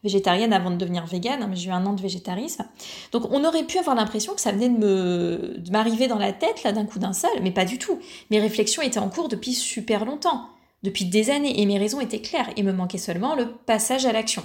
végétarienne 0.06 0.52
avant 0.52 0.70
de 0.70 0.76
devenir 0.76 1.04
végane, 1.04 1.42
hein, 1.42 1.48
mais 1.50 1.56
j'ai 1.56 1.68
eu 1.68 1.72
un 1.72 1.84
an 1.84 1.92
de 1.92 2.00
végétarisme. 2.00 2.64
Donc 3.10 3.24
on 3.30 3.44
aurait 3.44 3.64
pu 3.64 3.78
avoir 3.78 3.96
l'impression 3.96 4.34
que 4.34 4.40
ça 4.40 4.52
venait 4.52 4.68
de 4.68 5.70
m'arriver 5.70 6.06
dans 6.06 6.18
la 6.18 6.32
tête 6.32 6.62
là 6.62 6.70
d'un 6.70 6.84
coup 6.84 7.00
d'un 7.00 7.12
seul, 7.12 7.42
mais 7.42 7.50
pas 7.50 7.64
du 7.64 7.78
tout. 7.78 7.98
Mes 8.30 8.40
réflexions 8.40 8.82
étaient 8.82 9.00
en 9.00 9.08
cours 9.08 9.28
depuis 9.28 9.52
super 9.52 10.04
longtemps, 10.04 10.46
depuis 10.84 11.06
des 11.06 11.30
années, 11.30 11.60
et 11.60 11.66
mes 11.66 11.78
raisons 11.78 12.00
étaient 12.00 12.22
claires. 12.22 12.50
Il 12.56 12.64
me 12.64 12.72
manquait 12.72 12.98
seulement 12.98 13.34
le 13.34 13.48
passage 13.66 14.06
à 14.06 14.12
l'action. 14.12 14.44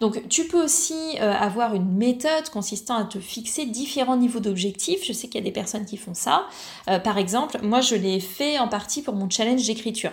Donc 0.00 0.28
tu 0.28 0.44
peux 0.46 0.62
aussi 0.62 1.16
euh, 1.20 1.32
avoir 1.32 1.74
une 1.74 1.96
méthode 1.96 2.50
consistant 2.52 2.96
à 2.96 3.04
te 3.04 3.18
fixer 3.18 3.66
différents 3.66 4.16
niveaux 4.16 4.40
d'objectifs. 4.40 5.04
Je 5.04 5.12
sais 5.12 5.26
qu'il 5.28 5.40
y 5.40 5.44
a 5.44 5.44
des 5.44 5.52
personnes 5.52 5.86
qui 5.86 5.96
font 5.96 6.14
ça. 6.14 6.46
Euh, 6.88 6.98
par 6.98 7.18
exemple, 7.18 7.58
moi 7.62 7.80
je 7.80 7.96
l'ai 7.96 8.20
fait 8.20 8.58
en 8.58 8.68
partie 8.68 9.02
pour 9.02 9.14
mon 9.14 9.28
challenge 9.30 9.66
d'écriture. 9.66 10.12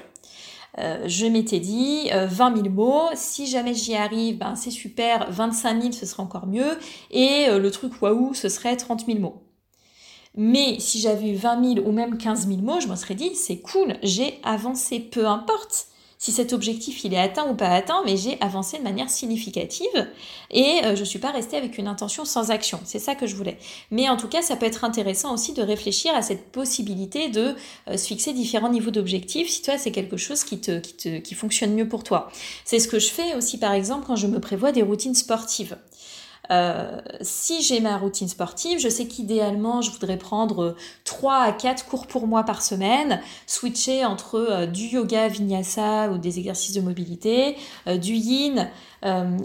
Euh, 0.80 1.04
je 1.08 1.28
m'étais 1.28 1.60
dit 1.60 2.10
20 2.10 2.52
euh, 2.52 2.56
000 2.56 2.70
mots, 2.70 3.10
si 3.14 3.46
jamais 3.46 3.76
j'y 3.76 3.96
arrive, 3.96 4.40
ben, 4.40 4.56
c'est 4.56 4.72
super, 4.72 5.30
25 5.32 5.82
000 5.82 5.94
ce 5.94 6.06
serait 6.06 6.24
encore 6.24 6.48
mieux, 6.48 6.78
et 7.12 7.46
euh, 7.48 7.60
le 7.60 7.70
truc 7.70 8.02
waouh, 8.02 8.34
ce 8.34 8.50
serait 8.50 8.76
30 8.76 9.06
000 9.06 9.20
mots. 9.20 9.44
Mais 10.36 10.80
si 10.80 11.00
j'avais 11.00 11.30
eu 11.30 11.36
20 11.36 11.76
000 11.76 11.88
ou 11.88 11.92
même 11.92 12.18
15 12.18 12.48
000 12.48 12.62
mots, 12.62 12.80
je 12.80 12.88
me 12.88 12.96
serais 12.96 13.14
dit 13.14 13.36
c'est 13.36 13.60
cool, 13.60 13.98
j'ai 14.02 14.40
avancé, 14.44 15.00
peu 15.00 15.28
importe 15.28 15.88
si 16.24 16.32
cet 16.32 16.54
objectif 16.54 17.04
il 17.04 17.14
est 17.14 17.20
atteint 17.20 17.50
ou 17.50 17.54
pas 17.54 17.68
atteint, 17.68 18.02
mais 18.06 18.16
j'ai 18.16 18.38
avancé 18.40 18.78
de 18.78 18.84
manière 18.84 19.10
significative 19.10 20.08
et 20.52 20.80
euh, 20.86 20.96
je 20.96 21.02
ne 21.02 21.06
suis 21.06 21.20
pas 21.20 21.32
restée 21.32 21.58
avec 21.58 21.78
une 21.78 21.86
intention 21.86 22.24
sans 22.24 22.50
action. 22.50 22.80
C'est 22.86 23.00
ça 23.00 23.14
que 23.14 23.28
je 23.28 23.36
voulais. 23.36 23.58
Mais 23.92 24.08
en 24.08 24.16
tout 24.16 24.30
cas, 24.30 24.42
ça 24.42 24.56
peut 24.56 24.66
être 24.66 24.86
intéressant 24.86 25.34
aussi 25.34 25.52
de 25.52 25.62
réfléchir 25.62 26.16
à 26.16 26.22
cette 26.22 26.50
possibilité 26.54 27.28
de 27.28 27.56
euh, 27.90 27.98
se 27.98 28.08
fixer 28.08 28.32
différents 28.32 28.70
niveaux 28.70 28.90
d'objectifs 28.90 29.50
si 29.50 29.64
toi 29.64 29.78
c'est 29.78 29.92
quelque 29.92 30.16
chose 30.16 30.46
qui, 30.46 30.62
te, 30.62 30.80
qui, 30.80 30.94
te, 30.94 31.18
qui 31.18 31.36
fonctionne 31.36 31.74
mieux 31.74 31.90
pour 31.90 32.06
toi. 32.06 32.30
C'est 32.64 32.80
ce 32.80 32.88
que 32.88 33.00
je 33.00 33.10
fais 33.10 33.36
aussi 33.36 33.58
par 33.60 33.74
exemple 33.74 34.06
quand 34.08 34.16
je 34.16 34.28
me 34.28 34.40
prévois 34.40 34.72
des 34.72 34.82
routines 34.82 35.16
sportives. 35.16 35.76
Euh, 36.52 37.00
si 37.22 37.62
j'ai 37.62 37.80
ma 37.80 37.98
routine 37.98 38.28
sportive, 38.28 38.80
je 38.80 38.90
sais 38.90 39.08
qu'idéalement, 39.08 39.82
je 39.82 39.92
voudrais 39.92 40.18
prendre 40.18 40.76
3 41.06 41.36
à 41.36 41.52
4 41.54 41.86
cours 41.86 42.06
pour 42.06 42.28
moi 42.28 42.44
par 42.44 42.62
semaine, 42.62 43.22
switcher 43.48 44.06
entre 44.06 44.36
euh, 44.36 44.66
du 44.66 44.88
yoga 44.88 45.30
vinyasa 45.30 46.10
ou 46.12 46.18
des 46.18 46.40
exercices 46.40 46.76
de 46.76 46.82
mobilité, 46.82 47.56
euh, 47.88 47.98
du 47.98 48.14
yin 48.14 48.70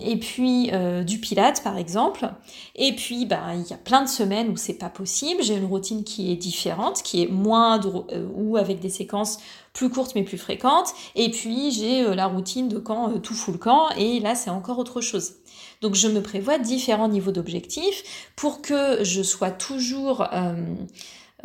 et 0.01 0.17
puis 0.21 0.71
du 1.05 1.19
pilate 1.19 1.65
par 1.65 1.77
exemple. 1.79 2.31
Et 2.77 2.95
puis, 2.95 3.27
bah, 3.27 3.41
il 3.57 3.69
y 3.69 3.73
a 3.73 3.77
plein 3.77 4.05
de 4.05 4.09
semaines 4.09 4.51
où 4.51 4.57
c'est 4.57 4.79
pas 4.79 4.89
possible. 4.89 5.43
J'ai 5.43 5.57
une 5.57 5.65
routine 5.65 6.05
qui 6.05 6.31
est 6.31 6.37
différente, 6.37 7.03
qui 7.03 7.25
est 7.25 7.27
moindre 7.27 8.07
ou 8.37 8.57
avec 8.57 8.79
des 8.79 8.89
séquences 8.89 9.39
plus 9.73 9.91
courtes 9.91 10.13
mais 10.15 10.23
plus 10.23 10.39
fréquentes. 10.39 10.91
Et 11.17 11.33
puis, 11.33 11.73
j'ai 11.73 12.05
la 12.15 12.29
routine 12.29 12.69
de 12.69 12.79
quand 12.79 13.19
tout 13.19 13.35
fout 13.35 13.55
le 13.55 13.59
camp 13.59 13.89
et 13.97 14.21
là, 14.21 14.37
c'est 14.37 14.51
encore 14.51 14.79
autre 14.79 15.01
chose. 15.01 15.33
Donc 15.81 15.95
je 15.95 16.09
me 16.09 16.21
prévois 16.21 16.59
différents 16.59 17.09
niveaux 17.09 17.33
d'objectifs 17.33 18.31
pour 18.37 18.63
que 18.63 19.05
je 19.05 19.23
sois 19.23 19.51
toujours 19.51 20.23
euh, 20.33 20.55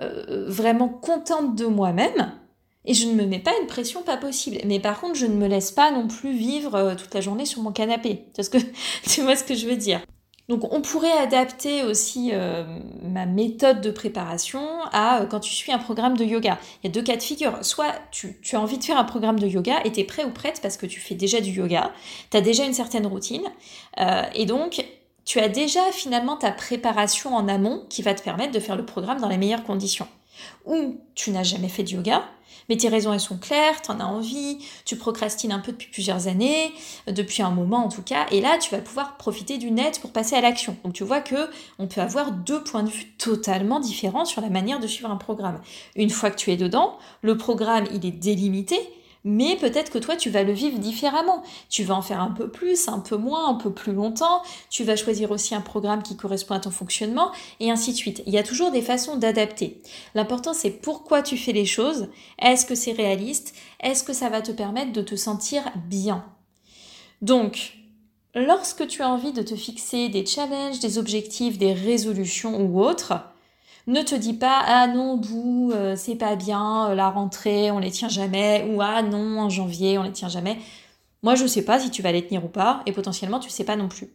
euh, 0.02 0.46
vraiment 0.48 0.90
contente 0.90 1.56
de 1.56 1.66
moi-même. 1.66 2.34
Et 2.86 2.94
je 2.94 3.08
ne 3.08 3.14
me 3.14 3.26
mets 3.26 3.40
pas 3.40 3.54
une 3.62 3.68
pression 3.68 4.02
pas 4.02 4.18
possible. 4.18 4.58
Mais 4.66 4.80
par 4.80 5.00
contre, 5.00 5.16
je 5.16 5.26
ne 5.26 5.36
me 5.36 5.48
laisse 5.48 5.72
pas 5.72 5.92
non 5.92 6.08
plus 6.08 6.34
vivre 6.34 6.76
euh, 6.76 6.96
toute 6.96 7.14
la 7.14 7.22
journée 7.22 7.46
sur 7.46 7.62
mon 7.62 7.72
canapé. 7.72 8.26
Que 8.36 8.58
tu 9.10 9.22
vois 9.22 9.36
ce 9.36 9.44
que 9.44 9.56
je 9.56 9.68
veux 9.68 9.78
dire? 9.78 10.02
Donc 10.50 10.74
on 10.74 10.82
pourrait 10.82 11.18
adapter 11.18 11.84
aussi 11.84 12.32
euh, 12.34 12.66
ma 13.02 13.26
méthode 13.26 13.80
de 13.80 13.92
préparation 13.92 14.62
à 14.92 15.22
euh, 15.22 15.26
quand 15.26 15.40
tu 15.40 15.54
suis 15.54 15.72
un 15.72 15.78
programme 15.78 16.18
de 16.18 16.26
yoga. 16.26 16.60
Il 16.84 16.88
y 16.88 16.90
a 16.90 16.92
deux 16.92 17.02
cas 17.02 17.16
de 17.16 17.22
figure. 17.22 17.58
Soit 17.62 17.94
tu, 18.12 18.38
as 18.52 18.60
envie 18.60 18.78
de 18.78 18.84
faire 18.84 18.98
un 18.98 19.06
programme 19.06 19.40
de 19.40 19.48
yoga 19.48 19.80
et 19.86 19.92
tu 19.92 20.02
es 20.02 20.04
prêt 20.04 20.26
ou 20.26 20.32
prête 20.32 20.60
parce 20.62 20.76
que 20.76 20.86
tu 20.86 21.00
fais 21.00 21.16
déjà 21.16 21.40
du 21.40 21.52
yoga, 21.52 21.92
tu 22.30 22.36
as 22.36 22.42
déjà 22.42 22.66
une 22.66 22.74
certaine 22.74 23.08
routine, 23.08 23.44
euh, 24.00 24.24
et 24.36 24.46
donc 24.46 24.86
tu 25.24 25.40
as 25.40 25.48
déjà 25.48 25.80
finalement 25.94 26.36
ta 26.36 26.52
préparation 26.52 27.34
en 27.34 27.48
amont 27.48 27.86
qui 27.90 28.02
va 28.02 28.14
te 28.14 28.22
permettre 28.22 28.52
de 28.52 28.60
faire 28.60 28.76
le 28.76 28.86
programme 28.86 29.22
dans 29.22 29.30
les 29.30 29.38
meilleures 29.38 29.64
conditions. 29.64 30.08
Ou 30.66 30.98
tu 31.16 31.32
n'as 31.32 31.44
jamais 31.44 31.70
fait 31.70 31.84
de 31.84 31.92
yoga, 31.92 32.24
mais 32.70 32.78
tes 32.78 32.90
raisons, 32.90 33.14
elles 33.14 33.20
sont 33.20 33.38
claires, 33.38 33.82
tu 33.82 33.92
en 33.92 34.00
as 34.00 34.06
envie, 34.06 34.60
tu 34.86 34.96
procrastines 34.96 35.52
un 35.52 35.60
peu 35.60 35.72
depuis 35.72 35.90
plusieurs 35.90 36.28
années, 36.28 36.72
euh, 37.08 37.12
depuis 37.12 37.44
un 37.44 37.52
moment 37.52 37.86
en 37.86 37.90
tout 37.90 38.02
cas, 38.02 38.26
et 38.32 38.42
là, 38.42 38.58
tu 38.58 38.72
vas 38.72 38.80
pouvoir 38.80 39.18
profiter 39.18 39.58
du 39.58 39.72
net 39.72 40.00
pour 40.00 40.12
passer 40.12 40.36
à 40.36 40.42
l'action. 40.42 40.78
Donc 40.84 40.94
tu 40.94 41.04
vois 41.04 41.22
que 41.22 41.50
on 41.80 41.88
peut 41.88 42.02
avoir 42.02 42.32
deux 42.32 42.64
points 42.64 42.84
de 42.84 42.90
vue 42.90 43.12
totalement 43.18 43.80
différents 43.80 44.26
sur 44.26 44.42
la 44.42 44.50
manière 44.50 44.80
de 44.80 44.88
suivre 44.88 45.12
un 45.12 45.18
programme. 45.18 45.62
Une 45.96 46.10
fois 46.10 46.32
que 46.32 46.38
tu 46.38 46.52
es 46.52 46.58
dedans, 46.58 46.98
le 47.22 47.38
programme, 47.38 47.86
il 47.94 48.06
est 48.06 48.12
délimité, 48.12 48.80
mais 49.24 49.56
peut-être 49.56 49.92
que 49.92 49.98
toi, 49.98 50.16
tu 50.16 50.30
vas 50.30 50.44
le 50.44 50.52
vivre 50.52 50.80
différemment. 50.80 51.44
Tu 51.70 51.84
vas 51.84 51.96
en 51.96 52.02
faire 52.02 52.22
un 52.22 52.32
peu 52.32 52.50
plus, 52.50 52.88
un 52.88 53.00
peu 53.00 53.16
moins, 53.16 53.48
un 53.48 53.56
peu 53.56 53.72
plus 53.72 53.94
longtemps. 53.94 54.42
Tu 54.70 54.84
vas 54.84 54.96
choisir 54.96 55.32
aussi 55.32 55.56
un 55.56 55.62
programme 55.62 56.04
qui 56.04 56.18
correspond 56.18 56.56
à 56.56 56.60
ton 56.60 56.72
fonctionnement, 56.72 57.32
et 57.60 57.72
ainsi 57.72 57.92
de 57.92 57.98
suite. 57.98 58.22
Il 58.26 58.34
y 58.34 58.38
a 58.38 58.44
toujours 58.44 58.72
des 58.72 58.82
façons 58.82 59.16
d'adapter. 59.16 59.82
L'important, 60.14 60.54
c'est 60.54 60.72
pourquoi 60.72 61.22
tu 61.22 61.38
fais 61.38 61.54
les 61.54 61.66
choses. 61.66 62.10
Est-ce 62.40 62.66
que 62.66 62.76
c'est 62.76 62.92
réaliste? 62.92 63.54
Est-ce 63.80 64.04
que 64.04 64.14
ça 64.14 64.30
va 64.30 64.42
te 64.42 64.52
permettre 64.52 64.92
de 64.92 65.02
te 65.02 65.16
sentir 65.16 65.64
bien? 65.88 66.26
Donc, 67.22 67.78
lorsque 68.36 68.88
tu 68.88 69.02
as 69.02 69.10
envie 69.10 69.32
de 69.32 69.42
te 69.42 69.56
fixer 69.56 70.10
des 70.10 70.26
challenges, 70.26 70.80
des 70.80 70.98
objectifs, 70.98 71.58
des 71.58 71.74
résolutions 71.74 72.60
ou 72.60 72.82
autres, 72.82 73.14
ne 73.88 74.02
te 74.02 74.16
dis 74.16 74.34
pas 74.34 74.62
ah 74.66 74.88
non 74.88 75.18
bou 75.18 75.72
euh, 75.74 75.96
c'est 75.96 76.16
pas 76.16 76.36
bien 76.36 76.90
euh, 76.90 76.96
la 76.96 77.10
rentrée 77.10 77.70
on 77.72 77.80
les 77.80 77.92
tient 77.92 78.08
jamais 78.08 78.66
ou 78.72 78.82
ah 78.82 79.02
non 79.02 79.40
en 79.40 79.50
janvier 79.50 79.98
on 79.98 80.04
les 80.04 80.12
tient 80.12 80.30
jamais. 80.30 80.58
Moi 81.22 81.36
je 81.36 81.46
sais 81.46 81.64
pas 81.64 81.80
si 81.80 81.90
tu 81.92 82.02
vas 82.02 82.12
les 82.12 82.26
tenir 82.26 82.46
ou 82.46 82.50
pas 82.50 82.82
et 82.86 82.92
potentiellement 82.92 83.40
tu 83.40 83.50
sais 83.50 83.64
pas 83.64 83.76
non 83.76 83.88
plus. 83.88 84.10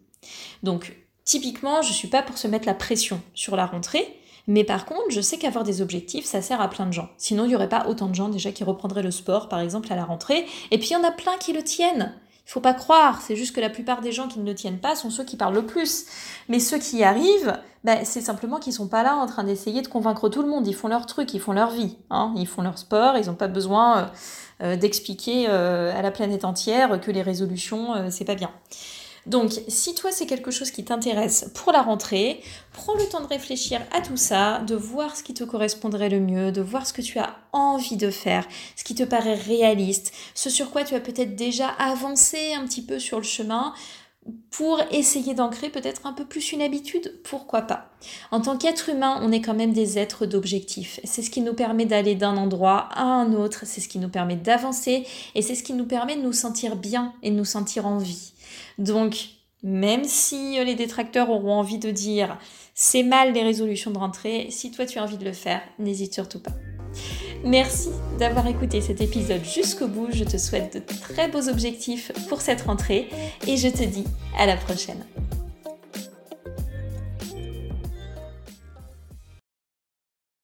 Donc 0.63 0.97
typiquement 1.25 1.83
je 1.83 1.93
suis 1.93 2.09
pas 2.09 2.23
pour 2.23 2.39
se 2.39 2.49
mettre 2.49 2.67
la 2.67 2.75
pression 2.75 3.21
sur 3.35 3.57
la 3.57 3.67
rentrée. 3.67 4.15
Mais 4.51 4.65
par 4.65 4.87
contre, 4.87 5.11
je 5.11 5.21
sais 5.21 5.37
qu'avoir 5.37 5.63
des 5.63 5.83
objectifs, 5.83 6.25
ça 6.25 6.41
sert 6.41 6.63
à 6.63 6.71
plein 6.71 6.87
de 6.87 6.93
gens. 6.93 7.11
Sinon, 7.19 7.45
il 7.45 7.49
n'y 7.49 7.55
aurait 7.55 7.69
pas 7.69 7.87
autant 7.87 8.09
de 8.09 8.15
gens 8.15 8.31
déjà 8.31 8.51
qui 8.51 8.65
reprendraient 8.65 9.03
le 9.03 9.11
sport, 9.11 9.51
par 9.51 9.61
exemple, 9.61 9.93
à 9.93 9.95
la 9.95 10.07
rentrée. 10.07 10.47
Et 10.71 10.79
puis, 10.79 10.89
il 10.89 10.93
y 10.95 10.97
en 10.97 11.05
a 11.05 11.11
plein 11.11 11.37
qui 11.39 11.53
le 11.53 11.63
tiennent. 11.63 12.15
Il 12.49 12.53
faut 12.53 12.61
pas 12.61 12.73
croire, 12.73 13.21
c'est 13.21 13.37
juste 13.37 13.55
que 13.55 13.61
la 13.61 13.69
plupart 13.69 14.01
des 14.01 14.11
gens 14.11 14.27
qui 14.27 14.39
ne 14.39 14.53
tiennent 14.55 14.79
pas 14.79 14.97
sont 14.97 15.11
ceux 15.11 15.23
qui 15.23 15.37
parlent 15.37 15.55
le 15.55 15.67
plus. 15.67 16.07
Mais 16.49 16.61
ceux 16.61 16.79
qui 16.79 16.97
y 16.97 17.05
arrivent, 17.05 17.61
ben, 17.85 18.07
c'est 18.07 18.23
simplement 18.23 18.59
qu'ils 18.59 18.73
sont 18.73 18.89
pas 18.89 19.03
là 19.03 19.17
en 19.17 19.27
train 19.27 19.45
d'essayer 19.45 19.83
de 19.83 19.87
convaincre 19.87 20.31
tout 20.31 20.41
le 20.41 20.49
monde. 20.49 20.67
Ils 20.67 20.75
font 20.75 20.89
leur 20.89 21.05
truc, 21.05 21.35
ils 21.35 21.41
font 21.41 21.53
leur 21.53 21.71
vie, 21.71 21.99
hein. 22.09 22.33
ils 22.37 22.47
font 22.47 22.63
leur 22.63 22.79
sport, 22.79 23.19
ils 23.19 23.27
n'ont 23.27 23.35
pas 23.35 23.49
besoin 23.49 23.99
euh, 23.99 24.07
euh, 24.63 24.77
d'expliquer 24.77 25.45
euh, 25.51 25.95
à 25.95 26.01
la 26.01 26.11
planète 26.11 26.47
entière 26.47 26.99
que 27.03 27.11
les 27.11 27.21
résolutions, 27.21 28.11
c'est 28.11 28.25
pas 28.25 28.35
bien. 28.35 28.51
Donc, 29.29 29.53
si 29.69 29.95
toi 29.95 30.11
c'est 30.11 30.25
quelque 30.25 30.51
chose 30.51 30.71
qui 30.71 30.85
t'intéresse 30.85 31.51
pour 31.55 31.71
la 31.71 31.83
rentrée, 31.83 32.41
prends 32.73 32.95
le 32.95 33.05
temps 33.05 33.21
de 33.21 33.27
réfléchir 33.27 33.81
à 33.93 34.01
tout 34.01 34.17
ça, 34.17 34.61
de 34.61 34.75
voir 34.75 35.17
ce 35.17 35.23
qui 35.23 35.35
te 35.35 35.45
correspondrait 35.45 36.09
le 36.09 36.19
mieux, 36.19 36.51
de 36.51 36.63
voir 36.63 36.87
ce 36.87 36.95
que 36.95 37.03
tu 37.03 37.19
as 37.19 37.37
envie 37.53 37.99
de 37.99 38.11
faire, 38.11 38.49
ce 38.75 38.85
qui 38.85 38.95
te 38.95 39.03
paraît 39.03 39.35
réaliste, 39.35 40.13
ce 40.35 40.49
sur 40.49 40.71
quoi 40.71 40.83
tu 40.83 40.95
as 40.95 41.01
peut-être 41.01 41.37
déjà 41.37 41.69
avancé 41.69 42.55
un 42.55 42.65
petit 42.65 42.83
peu 42.83 42.99
sur 42.99 43.19
le 43.19 43.25
chemin 43.25 43.75
pour 44.51 44.81
essayer 44.91 45.35
d'ancrer 45.35 45.69
peut-être 45.69 46.07
un 46.07 46.13
peu 46.13 46.25
plus 46.25 46.53
une 46.53 46.63
habitude, 46.63 47.21
pourquoi 47.23 47.63
pas. 47.63 47.91
En 48.31 48.41
tant 48.41 48.57
qu'être 48.57 48.89
humain, 48.89 49.21
on 49.23 49.33
est 49.33 49.41
quand 49.41 49.55
même 49.55 49.73
des 49.73 49.99
êtres 49.99 50.27
d'objectifs. 50.27 51.01
C'est 51.05 51.23
ce 51.23 51.31
qui 51.31 51.41
nous 51.41 51.55
permet 51.55 51.85
d'aller 51.85 52.15
d'un 52.15 52.37
endroit 52.37 52.89
à 52.93 53.05
un 53.05 53.33
autre, 53.35 53.61
c'est 53.65 53.81
ce 53.81 53.89
qui 53.89 53.99
nous 53.99 54.09
permet 54.09 54.37
d'avancer 54.37 55.07
et 55.35 55.43
c'est 55.43 55.55
ce 55.55 55.63
qui 55.63 55.75
nous 55.75 55.87
permet 55.87 56.17
de 56.17 56.23
nous 56.23 56.33
sentir 56.33 56.77
bien 56.77 57.13
et 57.23 57.31
de 57.31 57.37
nous 57.37 57.45
sentir 57.45 57.87
en 57.87 57.99
vie. 57.99 58.33
Donc, 58.79 59.29
même 59.63 60.05
si 60.05 60.63
les 60.65 60.75
détracteurs 60.75 61.31
auront 61.31 61.55
envie 61.55 61.79
de 61.79 61.91
dire 61.91 62.39
c'est 62.75 63.03
mal 63.03 63.33
les 63.33 63.43
résolutions 63.43 63.91
de 63.91 63.99
rentrée, 63.99 64.49
si 64.51 64.71
toi 64.71 64.87
tu 64.87 64.99
as 64.99 65.03
envie 65.03 65.19
de 65.19 65.25
le 65.25 65.33
faire, 65.33 65.61
n'hésite 65.79 66.15
surtout 66.15 66.41
pas. 66.41 66.53
Merci 67.45 67.91
d'avoir 68.19 68.47
écouté 68.47 68.81
cet 68.81 69.01
épisode 69.01 69.45
jusqu'au 69.45 69.89
bout. 69.89 70.09
Je 70.11 70.25
te 70.25 70.39
souhaite 70.39 70.75
de 70.75 71.01
très 71.01 71.29
beaux 71.29 71.49
objectifs 71.49 72.13
pour 72.29 72.41
cette 72.41 72.63
rentrée 72.63 73.09
et 73.47 73.57
je 73.57 73.69
te 73.69 73.85
dis 73.85 74.05
à 74.39 74.47
la 74.47 74.57
prochaine. 74.57 75.05